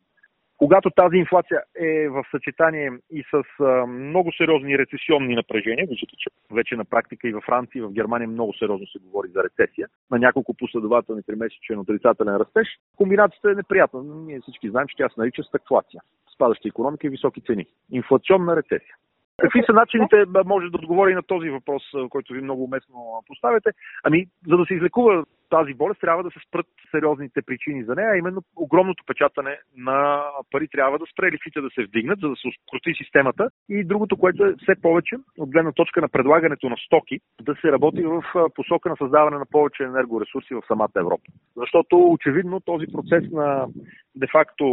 Когато 0.59 0.89
тази 0.89 1.17
инфлация 1.17 1.61
е 1.75 2.09
в 2.09 2.23
съчетание 2.31 2.91
и 3.11 3.23
с 3.23 3.63
а, 3.63 3.85
много 3.85 4.31
сериозни 4.37 4.77
рецесионни 4.77 5.35
напрежения, 5.35 5.87
виждате, 5.89 6.13
че 6.17 6.29
вече 6.51 6.75
на 6.75 6.85
практика 6.85 7.27
и 7.27 7.33
във 7.33 7.43
Франция 7.43 7.79
и 7.79 7.81
в 7.81 7.91
Германия 7.91 8.27
много 8.27 8.53
сериозно 8.53 8.87
се 8.87 8.99
говори 8.99 9.27
за 9.29 9.43
рецесия, 9.43 9.87
на 10.11 10.19
няколко 10.19 10.53
последователни 10.53 11.23
тримесечен 11.23 11.79
отрицателен 11.79 12.35
растеж, 12.35 12.67
комбинацията 12.97 13.51
е 13.51 13.55
неприятна. 13.55 14.03
Ние 14.03 14.39
всички 14.41 14.69
знаем, 14.69 14.87
че 14.87 14.97
тя 14.97 15.09
се 15.09 15.19
нарича 15.19 15.43
стагфлация. 15.43 16.01
Спадаща 16.33 16.67
економика 16.67 17.07
и 17.07 17.09
високи 17.09 17.41
цени. 17.41 17.65
Инфлационна 17.91 18.55
рецесия. 18.55 18.95
Какви 19.37 19.63
са 19.65 19.73
начините, 19.73 20.25
може 20.45 20.69
да 20.69 20.77
отговори 20.77 21.15
на 21.15 21.23
този 21.23 21.49
въпрос, 21.49 21.83
който 22.09 22.33
ви 22.33 22.41
много 22.41 22.63
уместно 22.63 23.23
поставяте? 23.27 23.69
Ами, 24.03 24.27
за 24.47 24.57
да 24.57 24.65
се 24.65 24.73
излекува 24.73 25.25
тази 25.49 25.73
болест, 25.73 26.01
трябва 26.01 26.23
да 26.23 26.31
се 26.31 26.39
спрат 26.47 26.67
сериозните 26.91 27.41
причини 27.41 27.83
за 27.83 27.95
нея, 27.95 28.09
а 28.11 28.17
именно 28.17 28.41
огромното 28.55 29.03
печатане 29.07 29.57
на 29.77 30.23
пари 30.51 30.67
трябва 30.67 30.99
да 30.99 31.05
спре 31.13 31.31
лихвите 31.31 31.61
да 31.61 31.69
се 31.69 31.83
вдигнат, 31.83 32.19
за 32.19 32.29
да 32.29 32.35
се 32.35 32.47
ускрути 32.47 32.93
системата. 33.03 33.49
И 33.69 33.83
другото, 33.83 34.17
което 34.17 34.45
е 34.45 34.55
все 34.63 34.81
повече, 34.81 35.15
от 35.37 35.49
гледна 35.49 35.71
точка 35.71 36.01
на 36.01 36.09
предлагането 36.09 36.69
на 36.69 36.75
стоки, 36.85 37.19
да 37.41 37.55
се 37.61 37.71
работи 37.71 38.03
в 38.03 38.23
посока 38.55 38.89
на 38.89 38.95
създаване 38.97 39.37
на 39.37 39.45
повече 39.45 39.83
енергоресурси 39.83 40.53
в 40.53 40.63
самата 40.67 40.89
Европа. 40.95 41.23
Защото 41.55 42.11
очевидно 42.11 42.59
този 42.59 42.85
процес 42.87 43.31
на 43.31 43.67
де-факто 44.15 44.65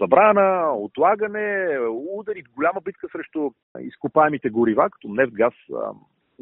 забрана, 0.00 0.72
отлагане, 0.72 1.78
удари, 1.88 2.42
голяма 2.56 2.80
битка 2.84 3.08
срещу 3.12 3.50
изкопаемите 3.80 4.50
горива, 4.50 4.90
като 4.90 5.08
нефт, 5.08 5.32
газ, 5.32 5.54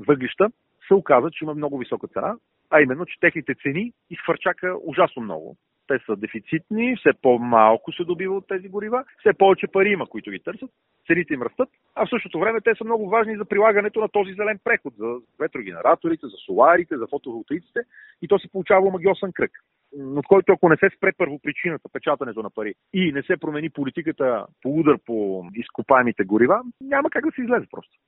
въглища, 0.07 0.51
се 0.89 0.95
оказа, 0.95 1.31
че 1.31 1.45
има 1.45 1.55
много 1.55 1.79
висока 1.79 2.07
цена, 2.07 2.37
а 2.71 2.81
именно, 2.81 3.07
че 3.07 3.21
техните 3.21 3.55
цени 3.63 3.93
изхвърчака 4.11 4.77
ужасно 4.85 5.23
много. 5.23 5.57
Те 5.89 5.99
са 6.07 6.17
дефицитни, 6.17 6.97
все 6.97 7.11
по-малко 7.23 7.93
се 7.93 8.05
добива 8.05 8.37
от 8.37 8.49
тези 8.49 8.69
горива, 8.69 9.05
все 9.21 9.33
повече 9.33 9.67
пари 9.67 9.89
има, 9.89 10.07
които 10.07 10.31
ги 10.31 10.41
търсят, 10.41 10.71
цените 11.07 11.35
им 11.35 11.43
растат, 11.43 11.69
а 11.95 12.07
в 12.07 12.11
същото 12.11 12.41
време 12.41 12.61
те 12.61 12.75
са 12.79 12.85
много 12.85 13.09
важни 13.09 13.37
за 13.37 13.45
прилагането 13.45 14.01
на 14.01 14.09
този 14.09 14.33
зелен 14.33 14.59
преход, 14.65 14.95
за 14.99 15.17
ветрогенераторите, 15.41 16.27
за 16.27 16.37
соларите, 16.47 16.97
за 16.97 17.07
фотоволтаиците 17.07 17.81
и 18.23 18.29
то 18.29 18.39
се 18.39 18.53
получава 18.53 18.91
магиосен 18.91 19.33
кръг 19.33 19.51
от 19.99 20.27
който 20.27 20.53
ако 20.53 20.69
не 20.69 20.77
се 20.77 20.97
спре 20.97 21.13
първопричината, 21.19 21.89
печатането 21.93 22.43
на 22.43 22.51
пари 22.51 22.75
и 22.93 23.13
не 23.13 23.23
се 23.23 23.37
промени 23.37 23.71
политиката 23.71 24.47
по 24.63 24.69
удар 24.69 24.97
по 25.07 25.45
изкопаемите 25.55 26.25
горива, 26.25 26.63
няма 26.81 27.11
как 27.11 27.25
да 27.25 27.33
се 27.35 27.43
излезе 27.43 27.67
просто. 27.71 27.99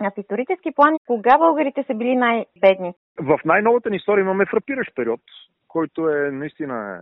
А 0.00 0.10
в 0.10 0.18
исторически 0.18 0.72
план, 0.74 0.96
кога 1.06 1.38
българите 1.38 1.84
са 1.86 1.94
били 1.94 2.16
най-бедни? 2.16 2.94
В 3.20 3.40
най-новата 3.44 3.90
ни 3.90 3.96
история 3.96 4.22
имаме 4.22 4.46
фрапиращ 4.46 4.94
период, 4.94 5.20
който 5.68 6.08
е 6.08 6.30
наистина 6.30 7.00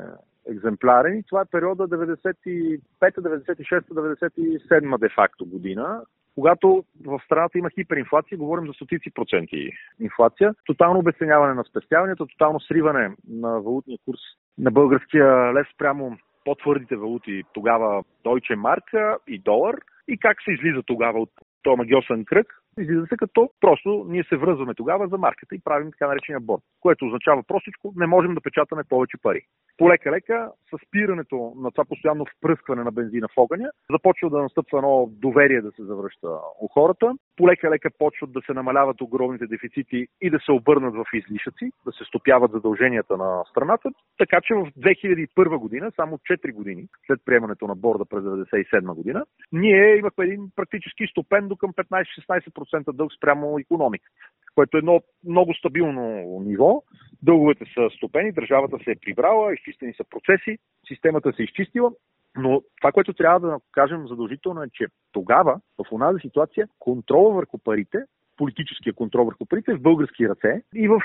екземплярен. 0.51 1.19
И 1.19 1.23
това 1.23 1.41
е 1.41 1.51
периода 1.51 1.89
95, 1.89 2.81
96, 3.01 3.81
97 3.81 4.99
де-факто 4.99 5.47
година, 5.47 6.03
когато 6.35 6.85
в 7.07 7.21
страната 7.25 7.59
има 7.59 7.71
хиперинфлация, 7.71 8.39
говорим 8.39 8.67
за 8.67 8.73
стотици 8.73 9.11
проценти 9.15 9.71
инфлация, 10.01 10.55
тотално 10.67 10.99
обесценяване 10.99 11.55
на 11.55 11.65
спестяванията, 11.65 12.27
тотално 12.27 12.61
сриване 12.61 13.11
на 13.29 13.61
валутния 13.61 13.99
курс 14.05 14.21
на 14.59 14.71
българския 14.71 15.55
лев 15.55 15.67
спрямо 15.75 16.17
по-твърдите 16.45 16.97
валути, 16.97 17.43
тогава 17.53 18.05
Deutsche 18.25 18.57
Mark 18.57 19.19
и 19.27 19.39
долар, 19.39 19.75
и 20.09 20.19
как 20.19 20.43
се 20.43 20.53
излиза 20.53 20.83
тогава 20.87 21.21
от 21.21 21.31
този 21.63 21.77
магиосен 21.77 22.25
кръг, 22.25 22.62
Излиза 22.79 23.07
се 23.07 23.17
като 23.17 23.51
просто 23.61 24.07
ние 24.09 24.25
се 24.25 24.37
връзваме 24.37 24.75
тогава 24.75 25.09
за 25.09 25.19
марката 25.19 25.55
и 25.55 25.61
правим 25.65 25.91
така 25.91 26.07
наречения 26.07 26.41
борт, 26.41 26.63
което 26.81 27.07
означава 27.07 27.43
простичко, 27.43 27.93
не 27.97 28.07
можем 28.07 28.35
да 28.35 28.41
печатаме 28.41 28.85
повече 28.89 29.17
пари. 29.23 29.43
Полека-лека, 29.79 30.51
с 30.71 30.87
спирането 30.87 31.53
на 31.57 31.71
това 31.71 31.85
постоянно 31.85 32.27
впръскване 32.37 32.85
на 32.85 32.93
бензина 32.93 33.29
в 33.29 33.39
огъня, 33.39 33.71
започва 33.91 34.31
да 34.31 34.43
настъпва 34.43 34.79
едно 34.79 35.09
доверие 35.13 35.61
да 35.61 35.71
се 35.73 35.85
завръща 35.85 36.29
у 36.61 36.69
хората. 36.69 37.15
Полека-лека 37.37 37.91
почват 37.99 38.33
да 38.33 38.41
се 38.47 38.53
намаляват 38.53 39.01
огромните 39.01 39.47
дефицити 39.47 40.07
и 40.21 40.31
да 40.31 40.39
се 40.39 40.53
обърнат 40.53 40.95
в 40.95 41.05
излишъци, 41.15 41.73
да 41.87 41.93
се 41.93 42.05
стопяват 42.05 42.53
задълженията 42.53 43.17
на 43.17 43.45
страната. 43.51 43.91
Така 44.19 44.41
че 44.41 44.55
в 44.55 44.67
2001 44.79 45.59
година, 45.59 45.93
само 45.97 46.19
4 46.19 46.53
години 46.53 46.87
след 47.07 47.21
приемането 47.25 47.67
на 47.67 47.75
борда 47.75 48.05
през 48.05 48.23
1997 48.23 48.95
година, 48.95 49.25
ние 49.53 49.97
имахме 49.97 50.25
един 50.25 50.51
практически 50.57 51.07
стопен 51.07 51.49
до 51.49 51.57
към 51.57 51.73
15-16% 51.73 52.93
дълг 52.93 53.13
спрямо 53.13 53.59
економиката, 53.59 54.17
което 54.55 54.77
е 54.77 54.79
едно 54.79 55.01
много 55.29 55.55
стабилно 55.55 56.03
ниво. 56.45 56.83
Дълговете 57.23 57.65
са 57.75 57.89
стопени, 57.97 58.33
държавата 58.33 58.79
се 58.85 58.91
е 58.91 59.01
прибрала, 59.07 59.55
изчистени 59.55 59.95
са 59.95 60.05
процеси, 60.11 60.59
системата 60.89 61.33
се 61.33 61.43
е 61.43 61.45
изчистила, 61.45 61.91
но 62.37 62.63
това, 62.81 62.93
което 62.93 63.13
трябва 63.13 63.41
да 63.41 63.59
кажем 63.73 64.09
задължително 64.09 64.63
е, 64.63 64.69
че 64.73 64.87
тогава, 65.13 65.61
в 65.79 65.93
онази 65.93 66.19
ситуация, 66.21 66.69
контрола 66.79 67.35
върху 67.35 67.59
парите, 67.59 67.99
политическия 68.37 68.93
контрол 68.93 69.25
върху 69.25 69.47
парите 69.47 69.71
е 69.71 69.75
в 69.75 69.83
български 69.83 70.29
ръце 70.29 70.63
и 70.75 70.89
в 70.89 71.01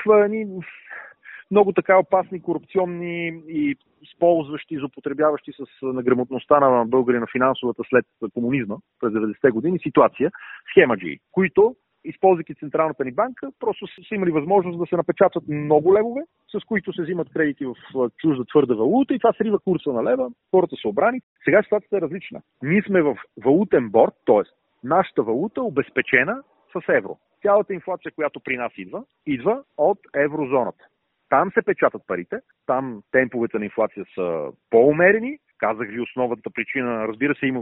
много 1.52 1.74
така 1.74 1.98
опасни, 1.98 2.42
корупционни 2.42 3.42
и 3.48 3.76
използващи, 4.02 4.78
злоупотребяващи 4.78 5.52
с 5.52 5.66
награмотността 5.82 6.60
на 6.60 6.86
българи 6.86 7.20
на 7.20 7.28
финансовата 7.32 7.84
след 7.90 8.06
комунизма 8.34 8.76
през 9.00 9.12
90-те 9.14 9.52
години 9.52 9.80
ситуация, 9.80 10.32
схемаджи, 10.72 11.20
които 11.32 11.76
използвайки 12.10 12.56
Централната 12.56 13.06
ни 13.06 13.12
банка, 13.12 13.52
просто 13.60 13.88
са 13.88 14.16
имали 14.16 14.32
възможност 14.32 14.80
да 14.80 14.86
се 14.86 14.96
напечатат 14.96 15.44
много 15.48 15.94
левове, 15.96 16.22
с 16.56 16.66
които 16.66 16.94
се 16.94 17.02
взимат 17.02 17.30
кредити 17.34 17.66
в 17.66 17.76
чужда 18.18 18.46
твърда 18.46 18.76
валута 18.76 19.14
и 19.14 19.20
това 19.20 19.34
срива 19.34 19.60
курса 19.60 19.94
на 19.94 20.04
лева, 20.04 20.30
хората 20.52 20.76
са 20.82 20.88
обрани. 20.88 21.22
Сега 21.46 21.64
ситуацията 21.64 21.98
е 21.98 22.02
различна. 22.02 22.42
Ние 22.64 22.82
сме 22.82 23.02
в 23.02 23.18
валутен 23.46 23.90
борт, 23.90 24.14
т.е. 24.26 24.42
нашата 24.84 25.24
валута 25.24 25.62
обезпечена 25.62 26.44
с 26.74 26.90
евро. 26.90 27.18
Цялата 27.42 27.74
инфлация, 27.74 28.12
която 28.12 28.40
при 28.40 28.58
нас 28.58 28.72
идва, 28.78 29.04
идва 29.26 29.64
от 29.78 30.00
еврозоната. 30.16 30.86
Там 31.30 31.52
се 31.52 31.62
печатат 31.66 32.02
парите, 32.08 32.40
там 32.66 33.02
темповете 33.12 33.60
на 33.60 33.66
инфлация 33.66 34.06
са 34.16 34.52
по-умерени. 34.70 35.38
Казах 35.58 35.88
ви 35.88 36.02
основната 36.02 36.50
причина, 36.50 37.08
разбира 37.08 37.36
се, 37.36 37.46
има 37.46 37.62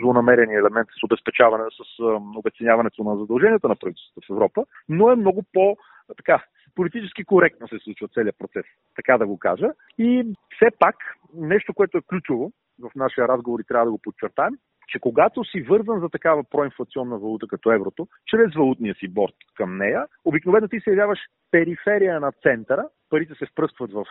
злонамерени 0.00 0.54
елемент 0.54 0.88
с 1.00 1.04
обезпечаване, 1.04 1.64
с 1.70 2.02
обеценяването 2.36 3.04
на 3.04 3.16
задълженията 3.16 3.68
на 3.68 3.76
правителството 3.76 4.26
в 4.26 4.30
Европа, 4.30 4.64
но 4.88 5.10
е 5.10 5.16
много 5.16 5.42
по- 5.52 5.76
така, 6.16 6.44
политически 6.74 7.24
коректно 7.24 7.68
се 7.68 7.78
случва 7.78 8.08
целият 8.08 8.38
процес, 8.38 8.64
така 8.96 9.18
да 9.18 9.26
го 9.26 9.38
кажа. 9.38 9.70
И 9.98 10.34
все 10.56 10.66
пак, 10.78 10.96
нещо, 11.34 11.74
което 11.74 11.98
е 11.98 12.02
ключово 12.02 12.52
в 12.80 12.90
нашия 12.96 13.28
разговор 13.28 13.60
и 13.60 13.64
трябва 13.64 13.86
да 13.86 13.90
го 13.92 13.98
подчертаем, 14.02 14.54
че 14.88 14.98
когато 14.98 15.44
си 15.44 15.62
вързан 15.62 16.00
за 16.00 16.08
такава 16.08 16.44
проинфлационна 16.44 17.18
валута 17.18 17.46
като 17.46 17.72
еврото, 17.72 18.08
чрез 18.26 18.54
валутния 18.54 18.94
си 18.94 19.08
борт 19.08 19.34
към 19.54 19.76
нея, 19.76 20.06
обикновено 20.24 20.68
ти 20.68 20.80
се 20.80 20.90
явяваш 20.90 21.18
периферия 21.50 22.20
на 22.20 22.32
центъра, 22.32 22.88
парите 23.10 23.34
се 23.34 23.46
впръскват 23.46 23.90
в 23.92 24.04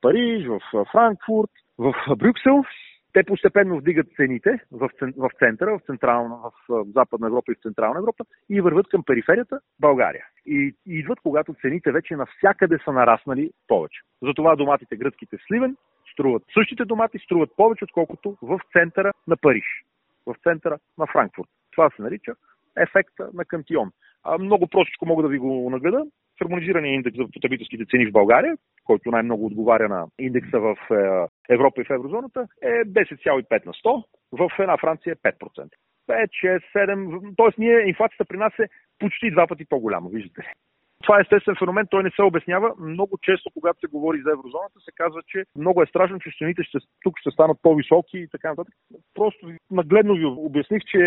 Париж, 0.00 0.46
в 0.46 0.84
Франкфурт, 0.92 1.50
в 1.78 1.94
Брюксел, 2.16 2.64
те 3.12 3.24
постепенно 3.24 3.78
вдигат 3.78 4.06
цените 4.16 4.58
в, 4.72 4.90
в 5.16 5.30
центъра, 5.38 5.78
в, 5.78 5.80
централна, 5.86 6.36
в, 6.68 6.84
Западна 6.84 7.26
Европа 7.26 7.52
и 7.52 7.54
в 7.54 7.62
Централна 7.62 7.98
Европа 7.98 8.24
и 8.50 8.60
върват 8.60 8.88
към 8.88 9.02
периферията 9.06 9.60
България. 9.80 10.24
И, 10.46 10.74
и 10.86 10.98
идват, 10.98 11.20
когато 11.20 11.54
цените 11.60 11.92
вече 11.92 12.16
навсякъде 12.16 12.78
са 12.84 12.92
нараснали 12.92 13.50
повече. 13.68 14.00
Затова 14.22 14.56
доматите 14.56 14.96
гръцките 14.96 15.36
Сливен 15.46 15.76
струват 16.12 16.42
същите 16.54 16.84
домати, 16.84 17.18
струват 17.18 17.50
повече, 17.56 17.84
отколкото 17.84 18.36
в 18.42 18.60
центъра 18.72 19.12
на 19.26 19.36
Париж 19.36 19.64
в 20.26 20.34
центъра 20.42 20.78
на 20.98 21.06
Франкфурт. 21.06 21.48
Това 21.70 21.90
се 21.90 22.02
нарича 22.02 22.34
ефекта 22.76 23.30
на 23.34 23.44
Кантион. 23.44 23.90
А, 24.24 24.38
много 24.38 24.66
простичко 24.66 25.06
мога 25.06 25.22
да 25.22 25.28
ви 25.28 25.38
го 25.38 25.70
нагледа. 25.70 26.06
Хармонизирания 26.38 26.94
индекс 26.94 27.16
за 27.16 27.24
потребителските 27.24 27.84
цени 27.90 28.06
в 28.06 28.12
България, 28.12 28.56
който 28.84 29.10
най-много 29.10 29.46
отговаря 29.46 29.88
на 29.88 30.06
индекса 30.18 30.60
в 30.60 30.76
е, 30.90 31.52
Европа 31.54 31.80
и 31.80 31.84
в 31.84 31.90
еврозоната, 31.90 32.46
е 32.62 32.84
10,5 32.84 33.66
на 33.66 33.72
100. 33.72 34.04
В 34.32 34.50
една 34.58 34.76
Франция 34.76 35.12
е 35.12 35.32
5%. 35.32 35.68
5, 36.08 36.28
6, 36.44 36.62
7. 36.74 37.34
Тоест, 37.36 37.58
ние, 37.58 37.88
инфлацията 37.88 38.24
при 38.24 38.36
нас 38.36 38.52
е 38.58 38.68
почти 38.98 39.30
два 39.30 39.46
пъти 39.46 39.64
по-голяма, 39.64 40.08
виждате. 40.10 40.52
Това 41.02 41.18
е 41.18 41.20
естествен 41.20 41.56
феномен, 41.58 41.86
той 41.90 42.02
не 42.02 42.10
се 42.10 42.22
обяснява. 42.22 42.74
Много 42.78 43.18
често, 43.22 43.50
когато 43.54 43.80
се 43.80 43.86
говори 43.86 44.18
за 44.22 44.30
еврозоната, 44.30 44.80
се 44.80 44.92
казва, 44.94 45.20
че 45.26 45.44
много 45.56 45.82
е 45.82 45.86
страшно, 45.86 46.20
че 46.20 46.30
цените 46.38 46.62
ще, 46.62 46.78
тук 47.02 47.18
ще 47.20 47.30
станат 47.30 47.58
по-високи 47.62 48.18
и 48.18 48.28
така 48.28 48.48
нататък. 48.48 48.74
Просто 49.14 49.50
нагледно 49.70 50.14
ви 50.14 50.24
обясних, 50.24 50.82
че 50.84 51.00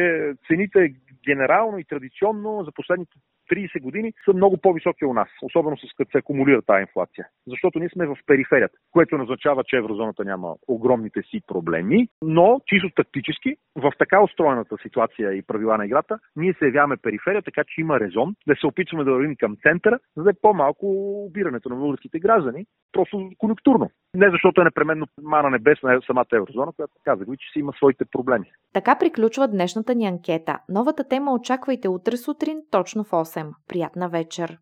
цените 0.48 0.94
генерално 1.28 1.78
и 1.78 1.86
традиционно 1.86 2.64
за 2.64 2.72
последните 2.72 3.18
30 3.52 3.82
години 3.82 4.14
са 4.26 4.34
много 4.34 4.58
по-високи 4.58 5.06
у 5.06 5.14
нас, 5.14 5.28
особено 5.42 5.78
с 5.78 5.82
като 5.98 6.12
се 6.12 6.18
акумулира 6.18 6.62
тази 6.62 6.82
инфлация. 6.82 7.28
Защото 7.48 7.80
ние 7.80 7.90
сме 7.90 8.08
в 8.08 8.18
периферията, 8.28 8.78
което 8.92 9.16
означава, 9.16 9.64
че 9.64 9.76
еврозоната 9.78 10.24
няма 10.26 10.56
огромните 10.68 11.22
си 11.22 11.42
проблеми, 11.48 12.08
но 12.22 12.62
чисто 12.66 12.90
тактически, 12.96 13.56
в 13.76 13.92
така 14.00 14.24
устроената 14.24 14.76
ситуация 14.82 15.34
и 15.34 15.42
правила 15.42 15.78
на 15.78 15.86
играта, 15.86 16.20
ние 16.36 16.54
се 16.54 16.66
явяваме 16.66 16.98
периферия, 16.98 17.42
така 17.42 17.64
че 17.68 17.82
има 17.82 18.00
резон 18.00 18.36
да 18.48 18.56
се 18.56 18.68
опитваме 18.68 19.04
да 19.04 19.12
вървим 19.12 19.36
към 19.36 19.58
центъра, 19.64 20.00
за 20.18 20.24
да 20.24 20.30
е 20.30 20.42
по-малко 20.42 20.86
обирането 21.26 21.70
на 21.70 21.76
българските 21.76 22.20
граждани, 22.20 22.66
просто 22.92 23.30
конъюнктурно. 23.38 23.90
Не 24.16 24.30
защото 24.30 24.62
е 24.62 24.64
непременно 24.64 25.06
мана 25.22 25.50
небесна 25.50 25.94
е 25.94 26.00
самата 26.08 26.26
еврозона, 26.34 26.72
която 26.76 26.94
казах 27.04 27.28
ви, 27.30 27.38
че 27.38 27.52
си 27.54 27.60
има 27.60 27.74
своите 27.74 28.06
проблеми. 28.06 28.52
Така 28.74 28.96
приключва 29.00 29.48
днешната 29.48 29.96
ни 29.96 30.08
анкета. 30.08 30.60
Новата 30.70 31.08
тема 31.08 31.34
очаквайте 31.34 31.90
утре 31.90 32.18
сутрин, 32.18 32.62
точно 32.72 33.04
в 33.04 33.14
8. 33.42 33.54
Приятна 33.68 34.10
вечер! 34.10 34.58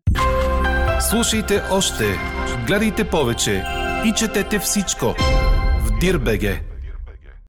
Слушайте 1.00 1.62
още, 1.70 2.04
гледайте 2.66 3.10
повече 3.10 3.64
и 4.06 4.12
четете 4.16 4.58
всичко 4.58 5.14
в 5.80 5.98
Дирбеге. 6.00 6.69